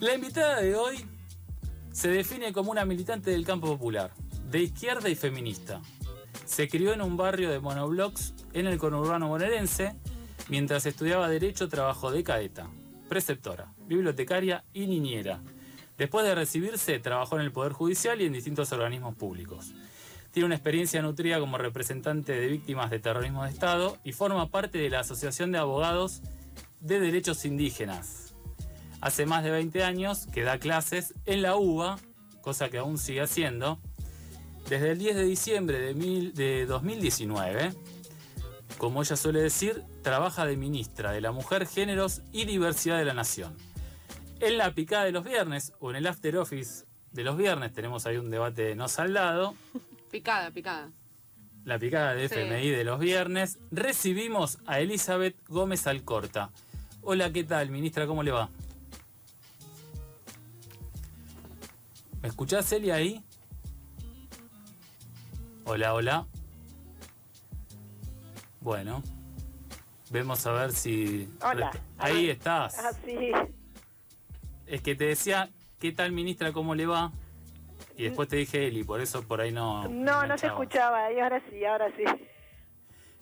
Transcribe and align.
La 0.00 0.14
invitada 0.14 0.60
de 0.60 0.76
hoy 0.76 1.04
se 1.90 2.08
define 2.08 2.52
como 2.52 2.70
una 2.70 2.84
militante 2.84 3.32
del 3.32 3.44
campo 3.44 3.66
popular, 3.66 4.12
de 4.48 4.62
izquierda 4.62 5.08
y 5.08 5.16
feminista. 5.16 5.80
Se 6.44 6.68
crió 6.68 6.92
en 6.92 7.02
un 7.02 7.16
barrio 7.16 7.50
de 7.50 7.58
monoblocks 7.58 8.32
en 8.52 8.68
el 8.68 8.78
conurbano 8.78 9.26
bonaerense. 9.26 9.96
Mientras 10.48 10.86
estudiaba 10.86 11.28
Derecho, 11.28 11.68
trabajó 11.68 12.12
de 12.12 12.22
cadeta, 12.22 12.70
preceptora, 13.08 13.72
bibliotecaria 13.88 14.62
y 14.72 14.86
niñera. 14.86 15.42
Después 15.96 16.24
de 16.24 16.36
recibirse, 16.36 17.00
trabajó 17.00 17.34
en 17.34 17.42
el 17.42 17.50
Poder 17.50 17.72
Judicial 17.72 18.20
y 18.20 18.26
en 18.26 18.34
distintos 18.34 18.70
organismos 18.70 19.16
públicos. 19.16 19.72
Tiene 20.30 20.46
una 20.46 20.54
experiencia 20.54 21.02
nutrida 21.02 21.40
como 21.40 21.58
representante 21.58 22.38
de 22.38 22.46
víctimas 22.46 22.90
de 22.90 23.00
terrorismo 23.00 23.42
de 23.42 23.50
Estado 23.50 23.98
y 24.04 24.12
forma 24.12 24.48
parte 24.48 24.78
de 24.78 24.90
la 24.90 25.00
Asociación 25.00 25.50
de 25.50 25.58
Abogados 25.58 26.22
de 26.78 27.00
Derechos 27.00 27.44
Indígenas. 27.44 28.27
Hace 29.00 29.26
más 29.26 29.44
de 29.44 29.50
20 29.50 29.84
años 29.84 30.26
que 30.32 30.42
da 30.42 30.58
clases 30.58 31.14
en 31.24 31.42
la 31.42 31.56
UBA, 31.56 31.98
cosa 32.40 32.68
que 32.68 32.78
aún 32.78 32.98
sigue 32.98 33.20
haciendo. 33.20 33.78
Desde 34.68 34.90
el 34.92 34.98
10 34.98 35.16
de 35.16 35.24
diciembre 35.24 35.78
de, 35.80 35.94
mil- 35.94 36.34
de 36.34 36.66
2019, 36.66 37.72
como 38.76 39.02
ella 39.02 39.16
suele 39.16 39.40
decir, 39.40 39.82
trabaja 40.02 40.44
de 40.46 40.56
ministra 40.56 41.12
de 41.12 41.20
la 41.20 41.32
Mujer, 41.32 41.66
Géneros 41.66 42.22
y 42.32 42.44
Diversidad 42.44 42.98
de 42.98 43.04
la 43.04 43.14
Nación. 43.14 43.56
En 44.40 44.58
la 44.58 44.72
picada 44.72 45.04
de 45.04 45.12
los 45.12 45.24
viernes 45.24 45.72
o 45.80 45.90
en 45.90 45.96
el 45.96 46.06
after 46.06 46.36
office 46.36 46.84
de 47.12 47.24
los 47.24 47.36
viernes, 47.36 47.72
tenemos 47.72 48.04
ahí 48.06 48.16
un 48.18 48.30
debate 48.30 48.74
no 48.74 48.88
saldado, 48.88 49.54
Picada, 50.10 50.50
picada. 50.50 50.90
la 51.64 51.78
picada 51.78 52.14
de 52.14 52.28
Sí. 52.28 52.34
FMI 52.34 52.68
de 52.70 52.84
los 52.84 52.98
viernes, 52.98 53.58
recibimos 53.70 54.58
a 54.66 54.80
Elizabeth 54.80 55.36
Gómez 55.48 55.86
Alcorta. 55.86 56.50
Hola, 57.02 57.32
¿qué 57.32 57.44
tal, 57.44 57.70
ministra? 57.70 58.06
¿Cómo 58.06 58.22
le 58.22 58.30
va? 58.32 58.48
¿Me 62.22 62.28
escuchás, 62.28 62.66
Celia, 62.66 62.96
ahí? 62.96 63.24
Hola, 65.64 65.94
hola. 65.94 66.26
Bueno, 68.60 69.02
vemos 70.10 70.44
a 70.46 70.52
ver 70.52 70.72
si... 70.72 71.32
Hola. 71.42 71.70
Ahí 71.96 72.28
estás. 72.28 72.78
Ah, 72.78 72.92
sí. 73.04 73.30
Es 74.66 74.82
que 74.82 74.96
te 74.96 75.04
decía, 75.04 75.48
¿qué 75.78 75.92
tal, 75.92 76.10
ministra? 76.12 76.52
¿Cómo 76.52 76.74
le 76.74 76.86
va? 76.86 77.12
Y 77.96 78.04
después 78.04 78.28
te 78.28 78.36
dije 78.36 78.66
Eli, 78.66 78.82
por 78.82 79.00
eso 79.00 79.22
por 79.22 79.40
ahí 79.40 79.52
no... 79.52 79.88
No, 79.88 80.26
no 80.26 80.38
se 80.38 80.48
escuchaba, 80.48 81.12
y 81.12 81.20
ahora 81.20 81.40
sí, 81.50 81.64
ahora 81.64 81.88
sí. 81.96 82.04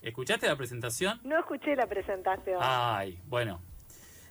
¿Escuchaste 0.02 0.46
la 0.46 0.56
presentación? 0.56 1.20
No 1.22 1.38
escuché 1.38 1.76
la 1.76 1.86
presentación. 1.86 2.58
Ay, 2.60 3.20
bueno. 3.26 3.60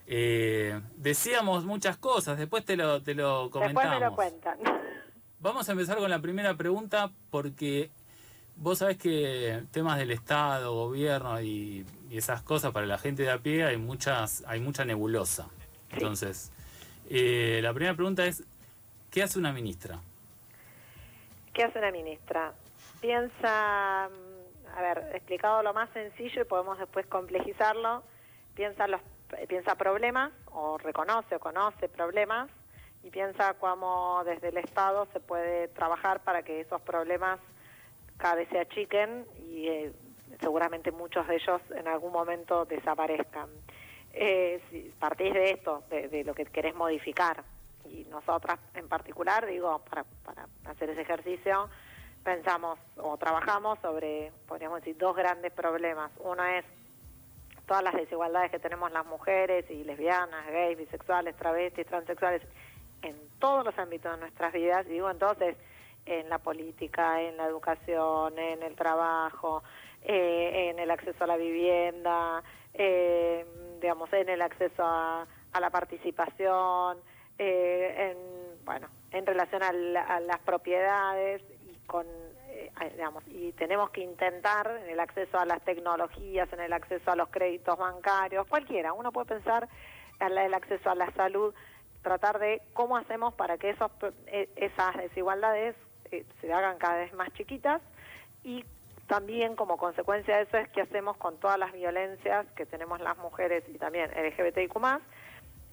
Eh, 0.07 0.79
decíamos 0.97 1.65
muchas 1.65 1.97
cosas, 1.97 2.37
después 2.37 2.63
te 2.63 2.75
lo, 2.77 3.01
te 3.01 3.15
lo 3.15 3.43
Después 3.45 3.63
comentamos. 3.63 3.99
me 3.99 4.05
lo 4.05 4.15
cuentan. 4.15 4.57
Vamos 5.39 5.67
a 5.67 5.71
empezar 5.73 5.97
con 5.97 6.09
la 6.09 6.19
primera 6.19 6.55
pregunta 6.55 7.11
porque 7.29 7.89
vos 8.55 8.79
sabés 8.79 8.97
que 8.97 9.63
temas 9.71 9.97
del 9.97 10.11
Estado, 10.11 10.73
gobierno 10.73 11.41
y, 11.41 11.85
y 12.09 12.17
esas 12.17 12.41
cosas 12.41 12.71
para 12.71 12.85
la 12.85 12.97
gente 12.97 13.23
de 13.23 13.31
a 13.31 13.39
pie 13.39 13.63
hay 13.65 13.77
muchas, 13.77 14.43
hay 14.47 14.59
mucha 14.59 14.85
nebulosa. 14.85 15.47
Entonces, 15.91 16.51
eh, 17.09 17.59
la 17.61 17.73
primera 17.73 17.95
pregunta 17.95 18.25
es, 18.25 18.43
¿qué 19.11 19.23
hace 19.23 19.37
una 19.39 19.51
ministra? 19.53 19.99
¿Qué 21.53 21.63
hace 21.63 21.79
una 21.79 21.91
ministra? 21.91 22.53
Piensa, 23.01 24.09
mm, 24.09 24.77
a 24.77 24.81
ver, 24.81 25.15
explicado 25.15 25.61
lo 25.63 25.73
más 25.73 25.89
sencillo 25.91 26.41
y 26.41 26.45
podemos 26.45 26.77
después 26.79 27.05
complejizarlo, 27.07 28.03
piensa 28.55 28.87
los 28.87 29.01
piensa 29.47 29.75
problemas 29.75 30.31
o 30.51 30.77
reconoce 30.77 31.35
o 31.35 31.39
conoce 31.39 31.89
problemas 31.89 32.49
y 33.03 33.09
piensa 33.11 33.53
cómo 33.55 34.23
desde 34.25 34.49
el 34.49 34.57
Estado 34.57 35.07
se 35.13 35.19
puede 35.19 35.67
trabajar 35.69 36.23
para 36.23 36.43
que 36.43 36.61
esos 36.61 36.81
problemas 36.81 37.39
cada 38.17 38.35
vez 38.35 38.49
se 38.49 38.59
achiquen 38.59 39.25
y 39.47 39.67
eh, 39.67 39.93
seguramente 40.39 40.91
muchos 40.91 41.27
de 41.27 41.35
ellos 41.35 41.61
en 41.75 41.87
algún 41.87 42.11
momento 42.11 42.65
desaparezcan. 42.65 43.49
Eh, 44.13 44.91
partís 44.97 45.33
de 45.33 45.51
esto, 45.51 45.83
de, 45.89 46.07
de 46.07 46.23
lo 46.23 46.33
que 46.33 46.45
querés 46.45 46.73
modificar, 46.73 47.43
y 47.89 48.05
nosotras 48.05 48.59
en 48.73 48.87
particular, 48.87 49.45
digo, 49.45 49.79
para, 49.89 50.05
para 50.23 50.47
hacer 50.65 50.89
ese 50.89 51.01
ejercicio, 51.01 51.69
pensamos 52.23 52.79
o 52.97 53.17
trabajamos 53.17 53.77
sobre, 53.79 54.31
podríamos 54.47 54.79
decir, 54.79 54.97
dos 54.97 55.15
grandes 55.15 55.51
problemas. 55.51 56.11
Uno 56.19 56.43
es 56.43 56.65
todas 57.65 57.83
las 57.83 57.93
desigualdades 57.95 58.51
que 58.51 58.59
tenemos 58.59 58.91
las 58.91 59.05
mujeres 59.05 59.69
y 59.69 59.83
lesbianas, 59.83 60.45
gays, 60.47 60.77
bisexuales, 60.77 61.35
travestis, 61.35 61.85
transexuales, 61.87 62.41
en 63.01 63.15
todos 63.39 63.65
los 63.65 63.77
ámbitos 63.77 64.11
de 64.13 64.19
nuestras 64.19 64.53
vidas, 64.53 64.85
digo 64.87 65.09
entonces, 65.09 65.55
en 66.05 66.29
la 66.29 66.37
política, 66.39 67.21
en 67.21 67.37
la 67.37 67.45
educación, 67.45 68.37
en 68.37 68.61
el 68.63 68.75
trabajo, 68.75 69.63
eh, 70.03 70.69
en 70.69 70.79
el 70.79 70.91
acceso 70.91 71.23
a 71.23 71.27
la 71.27 71.37
vivienda, 71.37 72.43
eh, 72.73 73.45
digamos, 73.81 74.11
en 74.13 74.29
el 74.29 74.41
acceso 74.41 74.83
a, 74.85 75.27
la 75.59 75.69
participación, 75.69 76.97
eh, 77.37 78.11
en, 78.11 78.65
bueno, 78.65 78.87
en 79.11 79.25
relación 79.25 79.63
a, 79.63 79.71
la- 79.71 80.01
a 80.03 80.19
las 80.19 80.39
propiedades 80.39 81.41
y 81.69 81.75
con, 81.87 82.05
digamos, 82.91 83.23
y 83.27 83.51
tenemos 83.53 83.89
que 83.91 84.01
intentar 84.01 84.79
en 84.83 84.89
el 84.89 84.99
acceso 84.99 85.39
a 85.39 85.45
las 85.45 85.63
tecnologías, 85.63 86.51
en 86.53 86.59
el 86.59 86.73
acceso 86.73 87.11
a 87.11 87.15
los 87.15 87.29
créditos 87.29 87.77
bancarios, 87.77 88.47
cualquiera, 88.47 88.93
uno 88.93 89.11
puede 89.11 89.27
pensar 89.27 89.67
en 90.19 90.37
el 90.37 90.53
acceso 90.53 90.89
a 90.89 90.95
la 90.95 91.11
salud, 91.13 91.53
tratar 92.01 92.39
de 92.39 92.61
cómo 92.73 92.97
hacemos 92.97 93.33
para 93.33 93.57
que 93.57 93.71
esos, 93.71 93.91
eh, 94.27 94.49
esas 94.55 94.95
desigualdades 94.97 95.75
eh, 96.11 96.25
se 96.39 96.53
hagan 96.53 96.77
cada 96.77 96.97
vez 96.97 97.13
más 97.13 97.33
chiquitas 97.33 97.81
y 98.43 98.63
también 99.07 99.55
como 99.55 99.77
consecuencia 99.77 100.37
de 100.37 100.43
eso 100.43 100.57
es 100.57 100.69
qué 100.69 100.81
hacemos 100.81 101.17
con 101.17 101.37
todas 101.37 101.57
las 101.59 101.73
violencias 101.73 102.45
que 102.55 102.65
tenemos 102.65 102.99
las 103.01 103.17
mujeres 103.17 103.63
y 103.67 103.77
también 103.77 104.09
LGBTIQ+, 104.11 105.01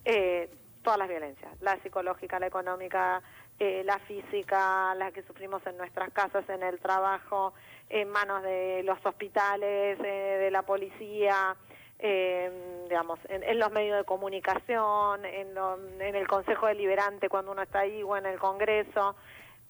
eh, 0.05 0.51
todas 0.83 0.99
las 0.99 1.09
violencias, 1.09 1.51
la 1.61 1.77
psicológica, 1.83 2.39
la 2.39 2.47
económica, 2.47 3.23
eh, 3.65 3.83
la 3.85 3.99
física, 4.01 4.93
la 4.97 5.13
que 5.13 5.23
sufrimos 5.23 5.65
en 5.67 5.77
nuestras 5.77 6.11
casas, 6.13 6.49
en 6.49 6.65
el 6.65 6.81
trabajo, 6.81 7.55
en 7.89 8.09
manos 8.09 8.43
de 8.43 8.83
los 8.83 8.99
hospitales, 9.07 9.99
eh, 10.03 10.39
de 10.41 10.51
la 10.51 10.63
policía, 10.63 11.55
eh, 12.01 12.51
digamos, 12.89 13.21
en, 13.29 13.45
en 13.45 13.59
los 13.61 13.71
medios 13.71 13.99
de 13.99 14.05
comunicación, 14.05 15.25
en, 15.25 15.55
lo- 15.55 15.79
en 16.01 16.17
el 16.17 16.27
Consejo 16.27 16.67
Deliberante 16.67 17.29
cuando 17.29 17.53
uno 17.53 17.63
está 17.63 17.81
ahí 17.81 18.03
o 18.03 18.17
en 18.17 18.27
el 18.27 18.39
Congreso. 18.41 19.15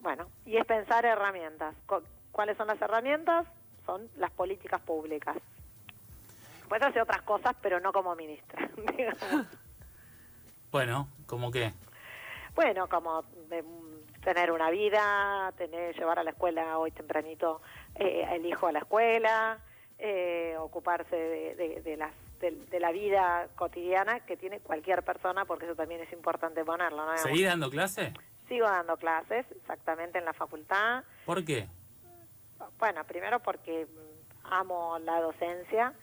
Bueno, 0.01 0.27
y 0.47 0.57
es 0.57 0.65
pensar 0.65 1.05
herramientas. 1.05 1.75
¿Cuáles 2.33 2.57
son 2.57 2.69
las 2.69 2.81
herramientas? 2.81 3.47
Son 3.85 4.09
las 4.17 4.31
políticas 4.31 4.81
públicas. 4.81 5.37
Puedes 6.69 6.87
hacer 6.87 7.03
otras 7.03 7.21
cosas, 7.23 7.55
pero 7.61 7.79
no 7.81 7.93
como 7.93 8.15
ministra. 8.17 8.71
digamos. 8.97 9.47
Bueno, 10.71 11.09
¿cómo 11.27 11.51
qué? 11.51 11.73
Bueno, 12.55 12.89
como 12.89 13.23
de, 13.49 13.63
mm, 13.63 14.21
tener 14.23 14.53
una 14.53 14.71
vida, 14.71 15.53
tener 15.57 15.95
llevar 15.97 16.19
a 16.19 16.25
la 16.25 16.31
escuela 16.31 16.79
hoy 16.79 16.91
tempranito 16.91 17.61
eh, 17.95 18.27
el 18.33 18.45
hijo 18.47 18.67
a 18.67 18.73
la 18.73 18.81
escuela, 18.81 19.59
eh, 19.99 20.57
ocuparse 20.59 21.17
de, 21.17 21.55
de- 21.57 21.81
de 21.83 21.97
las 21.97 22.13
de, 22.41 22.51
de 22.51 22.81
la 22.81 22.91
vida 22.91 23.47
cotidiana 23.55 24.19
que 24.21 24.37
tiene 24.37 24.59
cualquier 24.59 25.05
persona, 25.05 25.45
porque 25.45 25.65
eso 25.65 25.77
también 25.77 26.01
es 26.01 26.13
importante 26.13 26.65
ponerlo. 26.65 26.97
¿no? 26.99 27.13
Digamos, 27.13 27.23
¿Seguís 27.23 27.47
dando 27.47 27.71
clase? 27.71 28.13
Sigo 28.49 28.67
dando 28.67 28.97
clases, 28.97 29.47
exactamente 29.53 30.19
en 30.19 30.25
la 30.25 30.33
facultad. 30.33 31.05
¿Por 31.25 31.45
qué? 31.45 31.69
Bueno, 32.79 33.05
primero 33.05 33.39
porque 33.41 33.87
mm, 33.87 34.47
amo 34.53 34.99
la 34.99 35.21
docencia. 35.21 35.95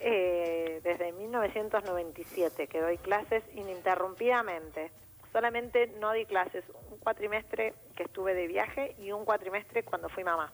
Eh, 0.00 0.80
desde 0.84 1.10
1997 1.12 2.68
que 2.68 2.80
doy 2.80 2.98
clases 2.98 3.42
ininterrumpidamente. 3.54 4.92
Solamente 5.32 5.88
no 5.98 6.12
di 6.12 6.24
clases 6.24 6.64
un 6.90 6.98
cuatrimestre 6.98 7.74
que 7.96 8.04
estuve 8.04 8.34
de 8.34 8.46
viaje 8.46 8.94
y 8.98 9.12
un 9.12 9.24
cuatrimestre 9.24 9.82
cuando 9.82 10.08
fui 10.08 10.24
mamá. 10.24 10.52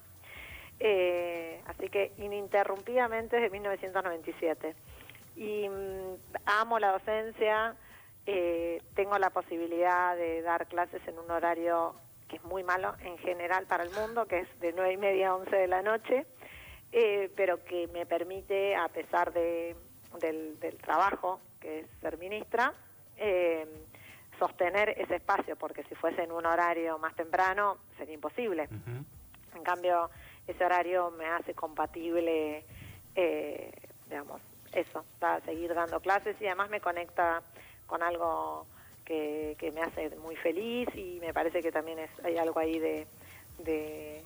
Eh, 0.80 1.62
así 1.66 1.88
que 1.88 2.12
ininterrumpidamente 2.18 3.36
desde 3.36 3.50
1997. 3.50 4.74
Y 5.36 5.68
mm, 5.68 6.14
amo 6.46 6.78
la 6.78 6.92
docencia, 6.92 7.76
eh, 8.26 8.80
tengo 8.94 9.18
la 9.18 9.30
posibilidad 9.30 10.16
de 10.16 10.42
dar 10.42 10.66
clases 10.66 11.06
en 11.06 11.18
un 11.18 11.30
horario 11.30 11.94
que 12.28 12.36
es 12.36 12.44
muy 12.44 12.62
malo 12.62 12.94
en 13.00 13.18
general 13.18 13.66
para 13.66 13.84
el 13.84 13.90
mundo, 13.90 14.26
que 14.26 14.40
es 14.40 14.60
de 14.60 14.72
nueve 14.72 14.92
y 14.94 14.96
media 14.96 15.28
a 15.28 15.36
11 15.36 15.54
de 15.54 15.66
la 15.68 15.82
noche, 15.82 16.26
eh, 16.92 17.30
pero 17.36 17.62
que 17.64 17.86
me 17.88 18.06
permite, 18.06 18.74
a 18.74 18.88
pesar 18.88 19.32
de, 19.32 19.76
del, 20.20 20.58
del 20.58 20.76
trabajo, 20.78 21.40
que 21.60 21.80
es 21.80 21.86
ser 22.00 22.18
ministra, 22.18 22.72
sostener 24.38 24.90
ese 24.90 25.16
espacio, 25.16 25.56
porque 25.56 25.84
si 25.84 25.94
fuese 25.94 26.22
en 26.22 26.32
un 26.32 26.46
horario 26.46 26.98
más 26.98 27.14
temprano 27.14 27.78
sería 27.96 28.14
imposible. 28.14 28.68
En 29.54 29.62
cambio, 29.62 30.10
ese 30.46 30.64
horario 30.64 31.10
me 31.10 31.26
hace 31.26 31.54
compatible, 31.54 32.64
eh, 33.14 33.72
digamos, 34.08 34.40
eso, 34.72 35.04
para 35.18 35.40
seguir 35.40 35.72
dando 35.74 36.00
clases 36.00 36.36
y 36.40 36.46
además 36.46 36.70
me 36.70 36.80
conecta 36.80 37.42
con 37.86 38.02
algo 38.02 38.66
que, 39.04 39.56
me 39.74 39.82
hace 39.82 40.10
muy 40.16 40.36
feliz 40.36 40.88
y 40.94 41.18
me 41.20 41.32
parece 41.32 41.60
que 41.60 41.70
también 41.70 41.98
es, 41.98 42.10
hay 42.24 42.36
algo 42.38 42.58
ahí 42.58 42.78
de, 42.78 43.06
de, 43.58 44.22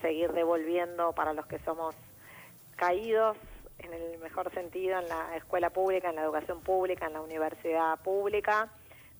seguir 0.00 0.32
devolviendo 0.32 1.12
para 1.12 1.32
los 1.32 1.46
que 1.46 1.58
somos 1.60 1.94
caídos 2.76 3.36
en 3.78 3.92
el 3.92 4.18
mejor 4.18 4.52
sentido 4.52 4.98
en 4.98 5.08
la 5.08 5.36
escuela 5.36 5.70
pública, 5.70 6.10
en 6.10 6.16
la 6.16 6.22
educación 6.22 6.60
pública, 6.60 7.06
en 7.06 7.14
la 7.14 7.20
universidad 7.20 7.98
pública, 8.00 8.68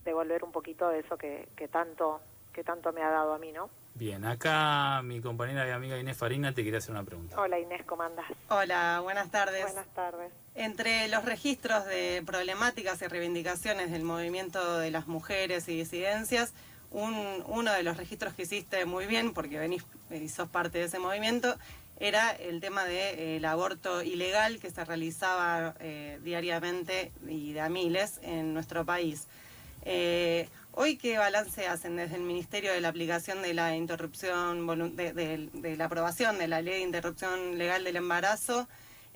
devolver 0.05 0.45
un 0.45 0.53
poquito 0.53 0.89
de 0.89 1.01
eso 1.01 1.17
que, 1.17 1.49
que 1.57 1.69
tanto 1.69 2.21
que 2.55 2.65
tanto 2.65 2.93
me 2.93 3.03
ha 3.03 3.11
dado 3.11 3.35
a 3.35 3.39
mí, 3.39 3.53
¿no? 3.53 3.69
Bien, 3.95 4.25
acá 4.25 5.03
mi 5.03 5.21
compañera 5.21 5.69
y 5.69 5.71
amiga 5.71 5.99
Inés 5.99 6.17
Farina 6.17 6.53
te 6.55 6.65
quería 6.65 6.79
hacer 6.79 6.93
una 6.93 7.05
pregunta. 7.05 7.39
Hola 7.39 7.59
Inés, 7.59 7.83
¿cómo 7.85 8.03
andas? 8.03 8.25
Hola, 8.49 9.01
buenas 9.03 9.31
tardes. 9.31 9.65
Buenas 9.65 9.93
tardes. 9.93 10.33
Entre 10.55 11.09
los 11.09 11.25
registros 11.25 11.85
de 11.87 12.23
problemáticas 12.25 13.03
y 13.03 13.09
reivindicaciones 13.09 13.91
del 13.91 14.05
movimiento 14.05 14.79
de 14.79 14.91
las 14.91 15.07
mujeres 15.07 15.69
y 15.69 15.77
disidencias, 15.77 16.55
un, 16.91 17.45
uno 17.47 17.73
de 17.73 17.83
los 17.83 17.97
registros 17.97 18.35
que 18.35 18.43
hiciste 18.43 18.85
muy 18.85 19.07
bien, 19.07 19.35
porque 19.35 19.59
venís 19.59 19.85
y 20.11 20.29
sos 20.29 20.49
parte 20.49 20.79
de 20.79 20.85
ese 20.85 20.99
movimiento, 20.99 21.57
era 21.99 22.31
el 22.31 22.61
tema 22.61 22.85
del 22.85 23.45
aborto 23.45 24.03
ilegal 24.03 24.59
que 24.59 24.71
se 24.71 24.85
realizaba 24.85 25.75
eh, 25.81 26.19
diariamente 26.23 27.13
y 27.29 27.53
de 27.53 27.61
a 27.61 27.69
miles 27.69 28.21
en 28.23 28.55
nuestro 28.55 28.85
país. 28.85 29.29
Eh, 29.85 30.49
Hoy, 30.77 30.97
¿qué 30.97 31.19
balance 31.19 31.69
hacen 31.69 31.95
desde 31.95 32.17
el 32.17 32.23
Ministerio 32.23 32.73
de 32.73 32.81
la 32.81 32.89
aplicación 32.89 33.43
de 33.43 33.55
la 33.55 33.77
interrupción, 33.77 34.67
de, 34.97 35.77
la 35.79 35.85
aprobación 35.85 36.37
de 36.37 36.49
la 36.49 36.63
ley 36.63 36.75
de 36.75 36.81
interrupción 36.81 37.59
legal 37.59 37.85
del 37.85 37.95
embarazo 37.95 38.67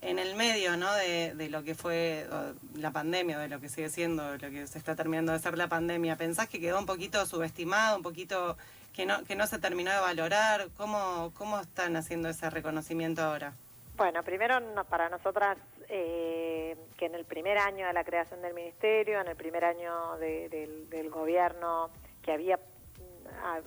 en 0.00 0.20
el 0.20 0.36
medio 0.36 0.76
¿no? 0.76 0.92
de, 0.94 1.48
lo 1.50 1.64
que 1.64 1.74
fue 1.74 2.28
la 2.76 2.92
pandemia, 2.92 3.40
de 3.40 3.48
lo 3.48 3.58
que 3.58 3.68
sigue 3.68 3.88
siendo, 3.88 4.38
lo 4.38 4.50
que 4.50 4.68
se 4.68 4.78
está 4.78 4.94
terminando 4.94 5.32
de 5.32 5.40
ser 5.40 5.58
la 5.58 5.66
pandemia? 5.66 6.14
¿Pensás 6.14 6.48
que 6.48 6.60
quedó 6.60 6.78
un 6.78 6.86
poquito 6.86 7.26
subestimado, 7.26 7.96
un 7.96 8.04
poquito 8.04 8.56
que 8.92 9.04
no, 9.04 9.24
que 9.24 9.34
no 9.34 9.48
se 9.48 9.58
terminó 9.58 9.90
de 9.90 9.98
valorar? 9.98 10.68
¿Cómo, 10.76 11.32
cómo 11.34 11.58
están 11.58 11.96
haciendo 11.96 12.28
ese 12.28 12.50
reconocimiento 12.50 13.20
ahora? 13.22 13.52
Bueno, 13.96 14.22
primero 14.22 14.60
para 14.88 15.08
nosotras 15.08 15.58
eh, 15.88 16.76
que 16.96 17.06
en 17.06 17.14
el 17.14 17.24
primer 17.24 17.58
año 17.58 17.86
de 17.86 17.92
la 17.92 18.04
creación 18.04 18.42
del 18.42 18.54
ministerio, 18.54 19.20
en 19.20 19.28
el 19.28 19.36
primer 19.36 19.64
año 19.64 20.16
del, 20.18 21.10
gobierno 21.10 21.90
que 22.22 22.32
había 22.32 22.58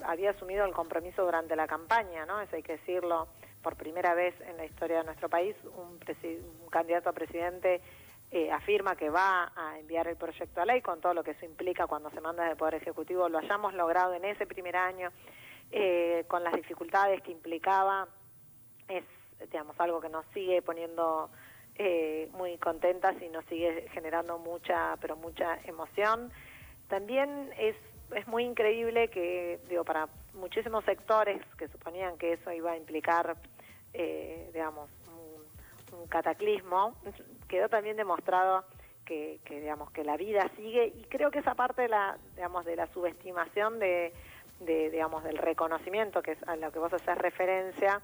había 0.04 0.30
asumido 0.30 0.64
el 0.64 0.72
compromiso 0.72 1.24
durante 1.24 1.56
la 1.56 1.66
campaña, 1.66 2.26
¿no? 2.26 2.40
Eso 2.40 2.56
hay 2.56 2.62
que 2.62 2.72
decirlo, 2.72 3.28
por 3.62 3.76
primera 3.76 4.14
vez 4.14 4.34
en 4.42 4.56
la 4.56 4.64
historia 4.64 4.98
de 4.98 5.04
nuestro 5.04 5.28
país, 5.28 5.56
un, 5.64 5.98
candidato 6.68 7.08
a 7.08 7.12
presidente 7.12 7.80
eh, 8.30 8.50
afirma 8.50 8.96
que 8.96 9.08
va 9.10 9.52
a 9.54 9.78
enviar 9.78 10.08
el 10.08 10.16
proyecto 10.16 10.60
a 10.60 10.64
ley 10.64 10.80
con 10.80 11.00
todo 11.00 11.14
lo 11.14 11.22
que 11.22 11.32
eso 11.32 11.44
implica 11.44 11.86
cuando 11.86 12.10
se 12.10 12.20
manda 12.20 12.44
del 12.44 12.56
Poder 12.56 12.74
Ejecutivo, 12.74 13.28
lo 13.28 13.38
hayamos 13.38 13.74
logrado 13.74 14.14
en 14.14 14.24
ese 14.24 14.46
primer 14.46 14.76
año, 14.76 15.10
eh, 15.70 16.24
con 16.28 16.42
las 16.44 16.54
dificultades 16.54 17.22
que 17.22 17.30
implicaba, 17.30 18.08
es 18.88 19.04
digamos, 19.50 19.78
algo 19.80 20.00
que 20.00 20.08
nos 20.08 20.24
sigue 20.32 20.62
poniendo 20.62 21.30
eh, 21.76 22.28
muy 22.32 22.58
contentas 22.58 23.14
y 23.22 23.28
nos 23.28 23.44
sigue 23.46 23.88
generando 23.92 24.38
mucha, 24.38 24.96
pero 25.00 25.16
mucha 25.16 25.58
emoción. 25.64 26.30
También 26.88 27.50
es, 27.58 27.76
es 28.14 28.26
muy 28.28 28.44
increíble 28.44 29.08
que, 29.08 29.58
digo, 29.68 29.84
para 29.84 30.08
muchísimos 30.34 30.84
sectores 30.84 31.40
que 31.56 31.68
suponían 31.68 32.18
que 32.18 32.34
eso 32.34 32.52
iba 32.52 32.72
a 32.72 32.76
implicar, 32.76 33.36
eh, 33.94 34.50
digamos, 34.52 34.90
un, 35.08 35.98
un, 35.98 36.06
cataclismo, 36.08 36.94
quedó 37.48 37.68
también 37.68 37.96
demostrado 37.96 38.64
que, 39.04 39.40
que, 39.44 39.60
digamos, 39.60 39.90
que 39.92 40.04
la 40.04 40.16
vida 40.16 40.50
sigue 40.56 40.86
y 40.86 41.04
creo 41.04 41.30
que 41.30 41.40
esa 41.40 41.54
parte 41.54 41.82
de 41.82 41.88
la, 41.88 42.18
digamos, 42.36 42.64
de 42.64 42.76
la 42.76 42.86
subestimación 42.88 43.78
de, 43.78 44.12
de 44.60 44.90
digamos, 44.90 45.24
del 45.24 45.38
reconocimiento, 45.38 46.22
que 46.22 46.32
es 46.32 46.48
a 46.48 46.56
lo 46.56 46.70
que 46.70 46.78
vos 46.78 46.92
haces 46.92 47.18
referencia, 47.18 48.00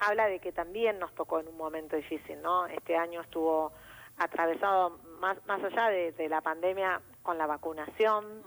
habla 0.00 0.26
de 0.26 0.40
que 0.40 0.50
también 0.50 0.98
nos 0.98 1.14
tocó 1.14 1.38
en 1.38 1.48
un 1.48 1.56
momento 1.56 1.94
difícil, 1.94 2.40
¿no? 2.42 2.66
Este 2.66 2.96
año 2.96 3.20
estuvo 3.20 3.72
atravesado 4.16 4.98
más, 5.20 5.36
más 5.46 5.62
allá 5.62 5.88
de, 5.88 6.28
la 6.28 6.40
pandemia 6.40 7.00
con 7.22 7.38
la 7.38 7.46
vacunación, 7.46 8.42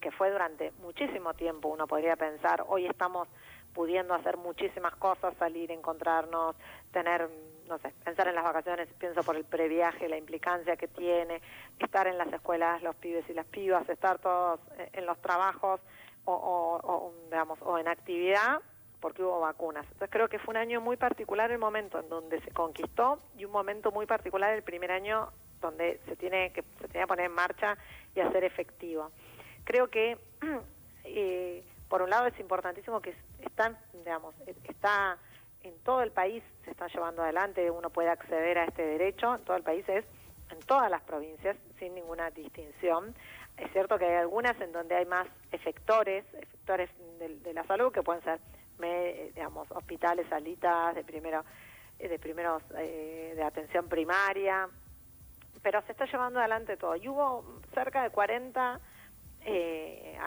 que 0.00 0.10
fue 0.10 0.30
durante 0.30 0.72
muchísimo 0.82 1.34
tiempo, 1.34 1.68
uno 1.68 1.86
podría 1.86 2.16
pensar, 2.16 2.64
hoy 2.68 2.86
estamos 2.86 3.26
pudiendo 3.74 4.14
hacer 4.14 4.36
muchísimas 4.36 4.94
cosas, 4.96 5.34
salir, 5.38 5.70
encontrarnos, 5.70 6.56
tener, 6.92 7.28
no 7.66 7.78
sé, 7.78 7.92
pensar 8.04 8.28
en 8.28 8.34
las 8.34 8.44
vacaciones, 8.44 8.88
pienso 8.98 9.22
por 9.22 9.36
el 9.36 9.44
previaje, 9.44 10.08
la 10.08 10.16
implicancia 10.16 10.76
que 10.76 10.88
tiene, 10.88 11.40
estar 11.78 12.06
en 12.06 12.16
las 12.16 12.32
escuelas, 12.32 12.82
los 12.82 12.94
pibes 12.96 13.28
y 13.28 13.34
las 13.34 13.46
pibas, 13.46 13.88
estar 13.88 14.18
todos 14.18 14.60
en 14.92 15.04
los 15.04 15.20
trabajos 15.20 15.80
o, 16.24 16.80
o 16.82 17.12
digamos, 17.30 17.58
o 17.62 17.78
en 17.78 17.88
actividad, 17.88 18.60
porque 19.00 19.22
hubo 19.22 19.40
vacunas. 19.40 19.84
Entonces 19.84 20.10
creo 20.10 20.28
que 20.28 20.38
fue 20.38 20.52
un 20.52 20.58
año 20.58 20.80
muy 20.80 20.96
particular 20.96 21.50
el 21.50 21.58
momento 21.58 22.00
en 22.00 22.08
donde 22.08 22.40
se 22.40 22.50
conquistó 22.50 23.18
y 23.36 23.44
un 23.44 23.52
momento 23.52 23.90
muy 23.92 24.06
particular 24.06 24.52
el 24.54 24.62
primer 24.62 24.90
año 24.92 25.30
donde 25.60 26.00
se 26.06 26.16
tiene 26.16 26.52
que 26.52 26.62
se 26.80 26.88
tenía 26.88 27.02
que 27.02 27.08
poner 27.08 27.26
en 27.26 27.32
marcha 27.32 27.76
y 28.14 28.20
hacer 28.20 28.44
efectivo. 28.44 29.10
Creo 29.64 29.88
que 29.88 30.18
eh, 31.04 31.64
por 31.88 32.02
un 32.02 32.10
lado 32.10 32.26
es 32.26 32.38
importantísimo 32.40 33.00
que 33.00 33.14
están, 33.40 33.76
digamos, 33.92 34.34
está 34.64 35.18
en 35.62 35.76
todo 35.80 36.02
el 36.02 36.12
país 36.12 36.42
se 36.64 36.70
está 36.70 36.86
llevando 36.88 37.22
adelante, 37.22 37.70
uno 37.70 37.90
puede 37.90 38.08
acceder 38.08 38.58
a 38.58 38.64
este 38.64 38.82
derecho, 38.82 39.34
en 39.34 39.44
todo 39.44 39.56
el 39.56 39.62
país 39.62 39.88
es 39.88 40.04
en 40.50 40.60
todas 40.60 40.90
las 40.90 41.02
provincias 41.02 41.56
sin 41.78 41.94
ninguna 41.94 42.30
distinción. 42.30 43.14
Es 43.56 43.70
cierto 43.72 43.98
que 43.98 44.04
hay 44.04 44.16
algunas 44.16 44.60
en 44.60 44.70
donde 44.72 44.94
hay 44.94 45.06
más 45.06 45.26
efectores, 45.50 46.24
efectores 46.34 46.90
de 47.18 47.52
la 47.52 47.64
salud 47.64 47.92
que 47.92 48.02
pueden 48.02 48.22
ser 48.22 48.38
me, 48.78 49.30
digamos, 49.34 49.70
hospitales, 49.70 50.26
salitas 50.28 50.94
de 50.94 51.04
primero 51.04 51.44
eh, 51.98 52.08
de 52.08 52.18
primeros 52.18 52.62
eh, 52.76 53.32
de 53.34 53.42
atención 53.42 53.88
primaria, 53.88 54.68
pero 55.62 55.82
se 55.82 55.92
está 55.92 56.04
llevando 56.06 56.38
adelante 56.38 56.76
todo. 56.76 56.96
Y 56.96 57.08
hubo 57.08 57.60
cerca 57.74 58.02
de 58.02 58.10
40 58.10 58.80
eh, 59.48 60.18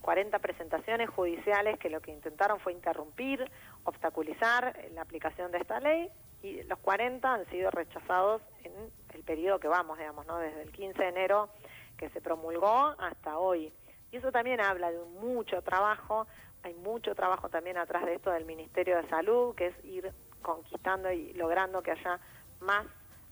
40 0.00 0.38
presentaciones 0.40 1.08
judiciales 1.10 1.78
que 1.78 1.88
lo 1.88 2.00
que 2.00 2.10
intentaron 2.10 2.58
fue 2.58 2.72
interrumpir, 2.72 3.48
obstaculizar 3.84 4.76
la 4.92 5.02
aplicación 5.02 5.52
de 5.52 5.58
esta 5.58 5.78
ley 5.78 6.10
y 6.42 6.62
los 6.64 6.78
40 6.80 7.32
han 7.32 7.46
sido 7.46 7.70
rechazados 7.70 8.42
en 8.64 8.72
el 9.14 9.22
periodo 9.22 9.60
que 9.60 9.68
vamos, 9.68 9.98
digamos, 9.98 10.26
¿no? 10.26 10.38
desde 10.38 10.62
el 10.62 10.72
15 10.72 11.00
de 11.00 11.08
enero 11.08 11.50
que 11.96 12.10
se 12.10 12.20
promulgó 12.20 12.94
hasta 12.98 13.38
hoy. 13.38 13.72
Y 14.10 14.16
eso 14.16 14.32
también 14.32 14.60
habla 14.60 14.90
de 14.90 14.98
mucho 15.20 15.62
trabajo, 15.62 16.26
hay 16.62 16.74
mucho 16.74 17.14
trabajo 17.14 17.48
también 17.48 17.76
atrás 17.76 18.04
de 18.04 18.14
esto 18.14 18.30
del 18.30 18.44
Ministerio 18.44 18.96
de 18.96 19.08
Salud, 19.08 19.54
que 19.54 19.68
es 19.68 19.84
ir 19.84 20.12
conquistando 20.42 21.10
y 21.10 21.32
logrando 21.34 21.82
que 21.82 21.92
haya 21.92 22.20
más 22.60 22.86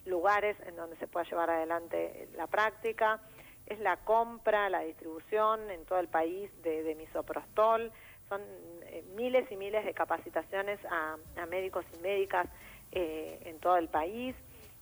lugares 0.06 0.56
en 0.66 0.76
donde 0.76 0.96
se 0.96 1.06
pueda 1.06 1.26
llevar 1.28 1.50
adelante 1.50 2.28
la 2.37 2.46
práctica. 2.46 3.20
Es 3.66 3.78
la 3.78 3.99
compra, 3.99 4.68
la 4.68 4.80
distribución 4.80 5.70
en 5.70 5.84
todo 5.84 6.00
el 6.00 6.08
país 6.08 6.50
de, 6.62 6.94
misoprostol. 6.96 7.92
Son 8.28 8.40
eh, 8.82 9.04
miles 9.14 9.50
y 9.50 9.56
miles 9.56 9.84
de 9.84 9.94
capacitaciones 9.94 10.80
a, 10.90 11.16
médicos 11.46 11.84
y 11.96 11.99
médicas 11.99 12.49
eh, 12.92 13.40
en 13.44 13.58
todo 13.60 13.76
el 13.76 13.88
país. 13.88 14.34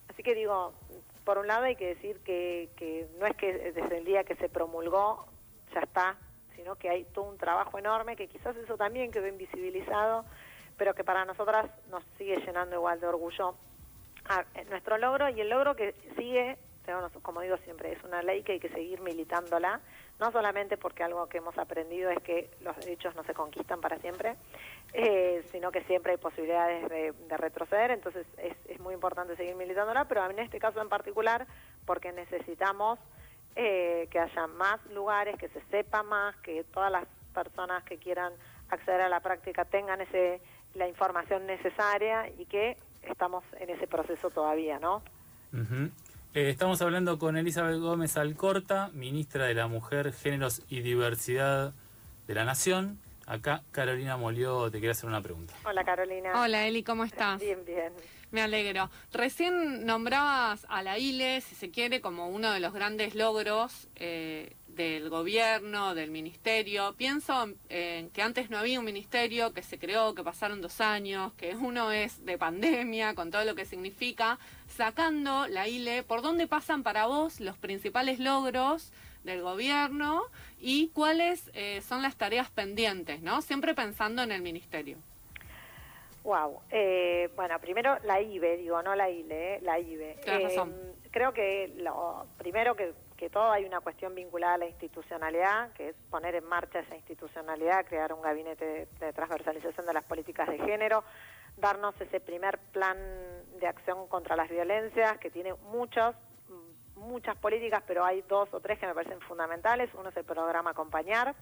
Así 0.09 0.23
que 0.23 0.35
digo, 0.35 0.73
por 1.25 1.39
un 1.39 1.47
lado 1.47 1.65
hay 1.65 1.77
que 1.77 1.89
decir 1.89 2.21
que, 2.21 2.71
que 2.77 3.07
no 3.19 3.27
es 3.27 3.37
que 3.37 3.53
desde 3.73 3.99
el 3.99 4.05
día 4.05 4.25
que 4.25 4.37
se 4.37 4.49
promulgó 4.49 5.27
ya 5.75 5.81
está 5.81 6.17
sino 6.59 6.75
que 6.75 6.91
hay 6.91 7.05
todo 7.05 7.27
un 7.27 7.39
trabajo 7.39 7.79
enorme 7.79 8.17
que 8.17 8.27
quizás 8.27 8.57
eso 8.57 8.77
también 8.77 9.13
quedó 9.13 9.29
invisibilizado, 9.29 10.25
pero 10.77 10.93
que 10.93 11.05
para 11.05 11.25
nosotras 11.25 11.71
nos 11.89 12.03
sigue 12.19 12.37
llenando 12.45 12.75
igual 12.75 12.99
de 12.99 13.07
orgullo. 13.07 13.55
Ah, 14.29 14.45
eh, 14.57 14.65
nuestro 14.69 14.99
logro 14.99 15.29
y 15.29 15.41
el 15.41 15.49
logro 15.49 15.77
que 15.77 15.95
sigue, 16.17 16.59
como 17.23 17.43
digo 17.43 17.57
siempre, 17.59 17.93
es 17.93 18.03
una 18.03 18.23
ley 18.23 18.43
que 18.43 18.53
hay 18.53 18.61
que 18.61 18.71
seguir 18.71 19.01
militándola, 19.01 19.81
no 20.19 20.33
solamente 20.33 20.77
porque 20.77 21.05
algo 21.05 21.29
que 21.29 21.39
hemos 21.39 21.57
aprendido 21.59 22.11
es 22.11 22.21
que 22.25 22.51
los 22.61 22.77
derechos 22.79 23.15
no 23.15 23.23
se 23.23 23.35
conquistan 23.35 23.81
para 23.81 23.99
siempre, 23.99 24.35
eh, 24.95 25.45
sino 25.53 25.71
que 25.71 25.85
siempre 25.85 26.13
hay 26.13 26.19
posibilidades 26.19 26.89
de, 26.89 27.13
de 27.13 27.37
retroceder, 27.37 27.93
entonces 27.93 28.27
es, 28.39 28.57
es 28.67 28.81
muy 28.81 28.95
importante 28.95 29.37
seguir 29.37 29.55
militándola, 29.55 30.07
pero 30.07 30.29
en 30.29 30.41
este 30.41 30.59
caso 30.59 30.83
en 30.83 30.89
particular 30.89 31.47
porque 31.87 32.11
necesitamos 32.11 32.99
eh, 33.57 34.09
que 34.11 34.19
haya 34.19 34.47
más 34.47 34.85
lugares, 34.95 35.37
que 35.39 35.49
se 35.49 35.61
sepa 35.71 36.03
más, 36.03 36.37
que 36.37 36.65
todas 36.65 36.91
las 36.93 37.07
personas 37.35 37.83
que 37.85 37.99
quieran 37.99 38.33
acceder 38.71 39.01
a 39.01 39.09
la 39.09 39.21
práctica 39.21 39.65
tengan 39.65 40.01
ese 40.01 40.41
la 40.75 40.89
información 40.89 41.47
necesaria 41.47 42.29
y 42.39 42.45
que 42.47 42.77
estamos 43.03 43.45
en 43.59 43.71
ese 43.71 43.87
proceso 43.87 44.31
todavía, 44.31 44.79
¿no? 44.79 45.03
Eh, 46.35 46.51
estamos 46.51 46.81
hablando 46.83 47.19
con 47.19 47.37
Elizabeth 47.37 47.81
Gómez 47.81 48.17
Alcorta, 48.17 48.91
ministra 48.93 49.47
de 49.47 49.55
la 49.55 49.67
Mujer, 49.67 50.13
Géneros 50.13 50.63
y 50.69 50.81
Diversidad 50.81 51.73
de 52.27 52.35
la 52.35 52.45
Nación. 52.45 52.99
Acá 53.27 53.63
Carolina 53.73 54.17
Molió 54.17 54.71
te 54.71 54.79
quiere 54.79 54.93
hacer 54.93 55.09
una 55.09 55.21
pregunta. 55.21 55.55
Hola 55.65 55.85
Carolina. 55.85 56.41
Hola 56.41 56.67
Eli, 56.67 56.83
¿cómo 56.83 57.05
estás? 57.05 57.41
Bien, 57.41 57.65
bien. 57.65 57.93
Me 58.31 58.43
alegro. 58.43 58.91
Recién 59.13 59.87
nombrabas 59.87 60.67
a 60.69 60.83
la 60.83 60.99
ILE, 60.99 61.41
si 61.41 61.55
se 61.55 61.71
quiere, 61.71 62.01
como 62.03 62.29
uno 62.29 62.53
de 62.53 62.61
los 62.61 62.75
grandes 62.75 63.15
logros 63.15 63.89
eh, 63.97 64.55
del 64.67 65.09
gobierno, 65.09 65.95
del 65.95 66.11
ministerio. 66.11 66.95
Pienso 66.97 67.49
en 67.71 68.11
que 68.11 68.21
antes 68.21 68.51
no 68.51 68.59
había 68.59 68.79
un 68.79 68.85
ministerio, 68.85 69.55
que 69.55 69.63
se 69.63 69.79
creó, 69.79 70.15
que 70.15 70.23
pasaron 70.23 70.61
dos 70.61 70.81
años, 70.83 71.33
que 71.35 71.57
uno 71.57 71.91
es 71.91 72.25
de 72.27 72.37
pandemia, 72.37 73.15
con 73.15 73.31
todo 73.31 73.45
lo 73.45 73.55
que 73.55 73.65
significa, 73.65 74.39
sacando 74.67 75.49
la 75.49 75.67
ILE, 75.67 76.03
¿por 76.03 76.21
dónde 76.21 76.47
pasan 76.47 76.83
para 76.83 77.07
vos 77.07 77.41
los 77.41 77.57
principales 77.57 78.19
logros 78.19 78.93
del 79.25 79.43
gobierno 79.43 80.23
y 80.61 80.89
cuáles 80.89 81.51
eh, 81.55 81.83
son 81.87 82.03
las 82.03 82.17
tareas 82.17 82.51
pendientes, 82.51 83.23
¿no? 83.23 83.43
Siempre 83.43 83.75
pensando 83.75 84.23
en 84.23 84.33
el 84.33 84.43
ministerio. 84.43 84.99
Wow. 86.25 86.61
Eh, 86.71 87.31
bueno, 87.37 87.59
primero 87.59 87.99
la 88.05 88.21
IBE, 88.21 88.57
digo, 88.59 88.83
no 88.83 88.95
la 88.95 89.09
ILE, 89.09 89.57
eh, 89.57 89.61
la 89.63 89.79
IBE. 89.79 90.19
creo 91.11 91.33
que 91.33 91.73
lo 91.77 92.27
primero 92.37 92.75
que 92.75 92.93
que 93.19 93.29
todo 93.29 93.51
hay 93.51 93.65
una 93.65 93.81
cuestión 93.81 94.15
vinculada 94.15 94.55
a 94.55 94.59
la 94.59 94.67
institucionalidad, 94.67 95.73
que 95.73 95.89
es 95.89 95.97
poner 96.09 96.37
en 96.37 96.45
marcha 96.45 96.79
esa 96.79 96.95
institucionalidad, 96.95 97.85
crear 97.85 98.13
un 98.13 98.23
gabinete 98.23 98.87
de, 99.01 99.13
transversalización 99.13 99.85
de 99.87 99.93
las 99.93 100.05
políticas 100.05 100.49
de 100.49 100.57
género, 100.59 101.03
darnos 101.57 102.01
ese 102.01 102.21
primer 102.21 102.59
plan 102.59 102.97
de 103.59 103.67
acción 103.67 104.07
contra 104.07 104.37
las 104.37 104.49
violencias, 104.49 105.19
que 105.19 105.31
tiene 105.31 105.53
muchos, 105.73 106.15
muchas 106.95 107.37
políticas, 107.37 107.83
pero 107.89 108.05
hay 108.05 108.23
dos 108.23 108.49
o 108.55 108.61
tres 108.61 108.79
que 108.79 108.87
me 108.87 108.95
parecen 108.95 109.21
fundamentales. 109.23 109.91
Uno 109.95 110.11
es 110.11 110.17
el 110.17 110.25
programa 110.25 110.71
Acompañar, 110.71 111.35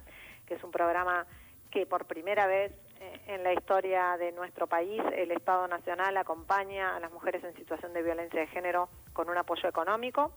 que 0.46 0.54
es 0.54 0.64
un 0.64 0.70
programa 0.70 1.26
que 1.70 1.84
por 1.84 2.06
primera 2.06 2.46
vez 2.46 2.72
eh, 2.72 2.85
en 3.26 3.42
la 3.42 3.52
historia 3.52 4.16
de 4.16 4.32
nuestro 4.32 4.66
país 4.66 5.02
el 5.14 5.30
Estado 5.30 5.66
Nacional 5.68 6.16
acompaña 6.16 6.96
a 6.96 7.00
las 7.00 7.12
mujeres 7.12 7.42
en 7.44 7.54
situación 7.54 7.92
de 7.92 8.02
violencia 8.02 8.40
de 8.40 8.46
género 8.46 8.88
con 9.12 9.28
un 9.28 9.36
apoyo 9.36 9.68
económico 9.68 10.32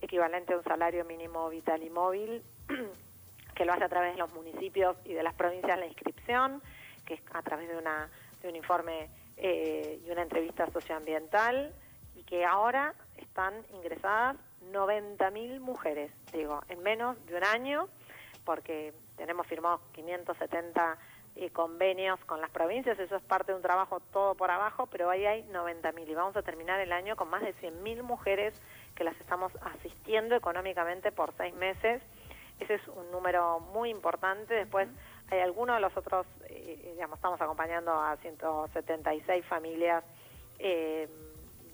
equivalente 0.00 0.54
a 0.54 0.56
un 0.56 0.64
salario 0.64 1.04
mínimo 1.04 1.48
vital 1.50 1.82
y 1.82 1.90
móvil, 1.90 2.42
que 3.54 3.64
lo 3.64 3.72
hace 3.72 3.84
a 3.84 3.88
través 3.88 4.14
de 4.14 4.18
los 4.18 4.32
municipios 4.32 4.96
y 5.04 5.12
de 5.12 5.22
las 5.22 5.34
provincias 5.34 5.78
la 5.78 5.86
inscripción, 5.86 6.62
que 7.04 7.14
es 7.14 7.20
a 7.32 7.42
través 7.42 7.68
de, 7.68 7.76
una, 7.76 8.08
de 8.42 8.48
un 8.48 8.56
informe 8.56 9.10
eh, 9.36 10.00
y 10.04 10.10
una 10.10 10.22
entrevista 10.22 10.70
socioambiental, 10.70 11.74
y 12.16 12.22
que 12.24 12.44
ahora 12.44 12.94
están 13.16 13.54
ingresadas 13.74 14.36
90.000 14.72 15.60
mujeres, 15.60 16.12
digo, 16.32 16.62
en 16.68 16.82
menos 16.82 17.24
de 17.26 17.36
un 17.36 17.44
año, 17.44 17.88
porque 18.44 18.92
tenemos 19.16 19.46
firmados 19.46 19.80
570 19.92 20.98
eh, 21.40 21.48
convenios 21.50 22.22
con 22.26 22.42
las 22.42 22.50
provincias, 22.50 22.98
eso 22.98 23.16
es 23.16 23.22
parte 23.22 23.52
de 23.52 23.56
un 23.56 23.62
trabajo 23.62 24.00
todo 24.12 24.34
por 24.34 24.50
abajo, 24.50 24.86
pero 24.88 25.08
ahí 25.08 25.24
hay 25.24 25.42
90.000 25.44 26.06
y 26.06 26.14
vamos 26.14 26.36
a 26.36 26.42
terminar 26.42 26.78
el 26.80 26.92
año 26.92 27.16
con 27.16 27.30
más 27.30 27.40
de 27.40 27.54
100.000 27.54 28.02
mujeres 28.02 28.60
que 28.94 29.04
las 29.04 29.18
estamos 29.20 29.50
asistiendo 29.62 30.34
económicamente 30.34 31.12
por 31.12 31.32
seis 31.38 31.54
meses. 31.54 32.02
Ese 32.58 32.74
es 32.74 32.88
un 32.88 33.10
número 33.10 33.58
muy 33.58 33.88
importante. 33.88 34.52
Después 34.52 34.86
hay 35.30 35.40
algunos 35.40 35.76
de 35.76 35.80
los 35.80 35.96
otros, 35.96 36.26
eh, 36.50 36.90
digamos, 36.92 37.16
estamos 37.16 37.40
acompañando 37.40 37.92
a 37.92 38.18
176 38.18 39.42
familias 39.46 40.04
eh, 40.58 41.08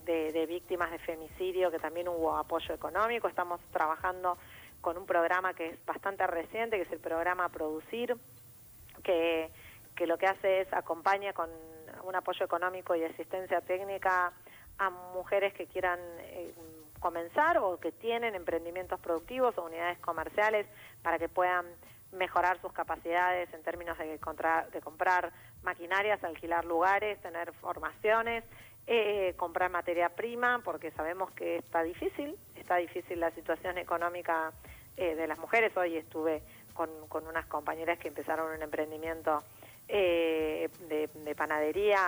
de, 0.05 0.47
víctimas 0.47 0.93
de 0.93 1.01
femicidio, 1.01 1.73
que 1.73 1.81
también 1.81 2.07
hubo 2.07 2.37
apoyo 2.37 2.73
económico. 2.73 3.27
Estamos 3.27 3.61
trabajando 3.73 4.39
con 4.81 4.97
un 4.97 5.07
programa 5.07 5.55
que 5.55 5.71
es 5.71 5.85
bastante 5.85 6.25
reciente, 6.29 6.77
que 6.77 6.85
es 6.85 6.93
el 6.93 7.01
programa 7.01 7.49
Producir, 7.49 8.17
que, 9.07 10.07
lo 10.07 10.19
que 10.19 10.27
hace 10.27 10.61
es 10.63 10.73
acompaña 10.73 11.33
con 11.33 11.49
un 12.05 12.15
apoyo 12.15 12.45
económico 12.45 12.95
y 12.95 13.05
asistencia 13.05 13.61
técnica 13.61 14.33
a 14.79 14.91
mujeres 14.91 15.55
que 15.55 15.67
quieran 15.67 15.99
eh, 16.19 16.53
comenzar 17.01 17.59
o 17.59 17.79
que 17.79 17.93
tienen 17.93 18.35
emprendimientos 18.35 19.01
productivos 19.01 19.57
o 19.59 19.65
unidades 19.65 19.99
comerciales 20.01 20.67
para 21.03 21.19
que 21.19 21.29
puedan 21.29 21.67
mejorar 22.13 22.61
sus 22.61 22.73
capacidades 22.73 23.53
en 23.53 23.63
términos 23.63 23.97
de, 23.99 24.07
de 24.07 24.81
comprar 24.81 25.33
maquinarias, 25.63 26.23
alquilar 26.25 26.65
lugares, 26.65 27.21
tener 27.21 27.53
formaciones, 27.55 28.45
eh, 28.87 29.35
comprar 29.37 29.71
materia 29.71 30.11
prima, 30.11 30.61
porque 30.65 30.91
sabemos 30.93 31.31
que 31.33 31.57
está 31.57 31.83
difícil, 31.83 32.37
está 32.55 32.77
difícil 32.77 33.19
la 33.19 33.31
situación 33.33 33.79
económica 33.79 34.53
eh, 34.97 35.15
de 35.15 35.27
las 35.27 35.39
mujeres. 35.39 35.77
Hoy 35.77 35.97
estuve 35.97 36.43
con, 36.76 36.90
con 37.09 37.26
unas 37.26 37.47
compañeras 37.47 37.99
que 37.99 38.09
empezaron 38.09 38.54
un 38.54 38.62
emprendimiento 38.62 39.42
eh, 39.88 40.68
de, 40.88 41.35
panadería, 41.37 42.00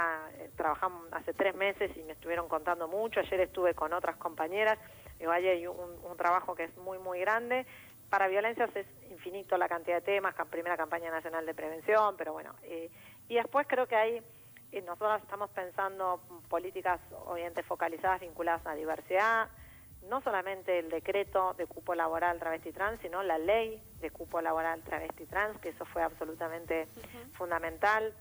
trabajamos 0.56 1.12
hace 1.12 1.32
tres 1.32 1.54
meses 1.54 1.94
y 1.96 2.02
me 2.02 2.12
estuvieron 2.12 2.48
contando 2.48 2.88
mucho, 2.88 3.20
ayer 3.20 3.40
estuve 3.40 3.74
con 3.74 3.92
otras 3.92 4.16
compañeras, 4.16 4.78
digo, 5.18 5.30
hay 5.30 5.66
un, 5.66 6.16
trabajo 6.16 6.54
que 6.54 6.64
es 6.64 6.76
muy, 6.78 6.98
muy 6.98 7.20
grande. 7.20 7.66
Para 8.10 8.26
violencias 8.26 8.74
es 8.74 8.86
infinito 9.10 9.56
la 9.58 9.68
cantidad 9.68 9.96
de 9.96 10.02
temas, 10.02 10.34
primera 10.50 10.76
campaña 10.76 11.10
nacional 11.10 11.44
de 11.44 11.54
prevención, 11.54 12.16
pero 12.16 12.32
bueno, 12.32 12.54
eh, 12.62 12.90
y 13.28 13.34
después 13.34 13.66
creo 13.68 13.86
que 13.86 13.96
hay, 13.96 14.22
eh, 14.72 14.82
nosotros 14.82 15.20
estamos 15.22 15.50
pensando 15.50 16.20
políticas 16.48 17.00
obviamente 17.26 17.62
focalizadas 17.62 18.20
vinculadas 18.20 18.66
a 18.66 18.74
diversidad, 18.74 19.48
no 20.08 20.20
solamente 20.22 20.78
el 20.78 20.88
decreto 20.88 21.54
de 21.54 21.66
cupo 21.66 21.94
laboral 21.94 22.38
travesti 22.38 22.72
trans, 22.72 23.00
sino 23.00 23.22
la 23.22 23.38
ley 23.38 23.82
de 24.00 24.10
cupo 24.10 24.40
laboral 24.40 24.82
travesti 24.82 25.26
trans, 25.26 25.58
que 25.60 25.70
eso 25.70 25.84
fue 25.84 26.02
absolutamente 26.02 26.88
fundamental, 27.32 28.12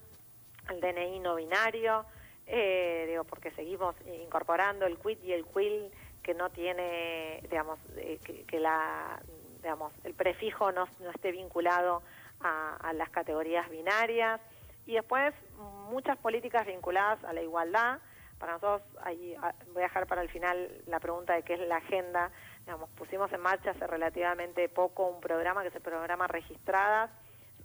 el 0.69 0.81
DNI 0.81 1.19
no 1.19 1.35
binario, 1.35 2.05
eh, 2.45 3.05
digo, 3.07 3.23
porque 3.23 3.51
seguimos 3.51 3.95
incorporando 4.23 4.85
el 4.85 4.97
quit 4.97 5.23
y 5.23 5.33
el 5.33 5.45
quill 5.45 5.91
que 6.23 6.33
no 6.33 6.49
tiene, 6.49 7.41
digamos, 7.49 7.79
eh, 7.95 8.19
que, 8.47 8.59
la, 8.59 9.21
digamos, 9.61 9.93
el 10.03 10.13
prefijo 10.13 10.71
no, 10.71 10.87
no 10.99 11.09
esté 11.11 11.31
vinculado 11.31 12.03
a, 12.41 12.75
a 12.77 12.93
las 12.93 13.09
categorías 13.09 13.69
binarias, 13.69 14.41
y 14.85 14.93
después 14.93 15.33
muchas 15.89 16.17
políticas 16.17 16.65
vinculadas 16.65 17.23
a 17.25 17.33
la 17.33 17.41
igualdad, 17.41 17.99
para 18.39 18.53
nosotros, 18.53 18.81
ahí 19.03 19.35
ah, 19.41 19.53
voy 19.73 19.83
a 19.83 19.87
dejar 19.87 20.07
para 20.07 20.21
el 20.21 20.29
final 20.29 20.69
la 20.87 20.99
pregunta 20.99 21.33
de 21.33 21.43
qué 21.43 21.53
es 21.53 21.59
la 21.61 21.77
agenda. 21.77 22.31
Digamos, 22.65 22.89
pusimos 22.91 23.31
en 23.33 23.41
marcha 23.41 23.71
hace 23.71 23.87
relativamente 23.87 24.69
poco 24.69 25.07
un 25.07 25.21
programa 25.21 25.61
que 25.61 25.69
es 25.69 25.75
el 25.75 25.81
programa 25.81 26.27
Registradas. 26.27 27.09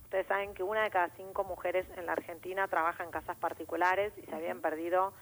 Ustedes 0.05 0.27
saben 0.27 0.55
que 0.55 0.63
una 0.63 0.83
de 0.83 0.91
cada 0.91 1.09
cinco 1.17 1.45
mujeres 1.45 1.87
en 1.97 2.07
la 2.07 2.13
Argentina 2.13 2.69
trabaja 2.69 3.03
en 3.05 3.11
casas 3.11 3.37
particulares 3.37 4.13
y 4.19 4.23
se 4.23 4.35
habían 4.35 4.61
perdido 4.61 5.13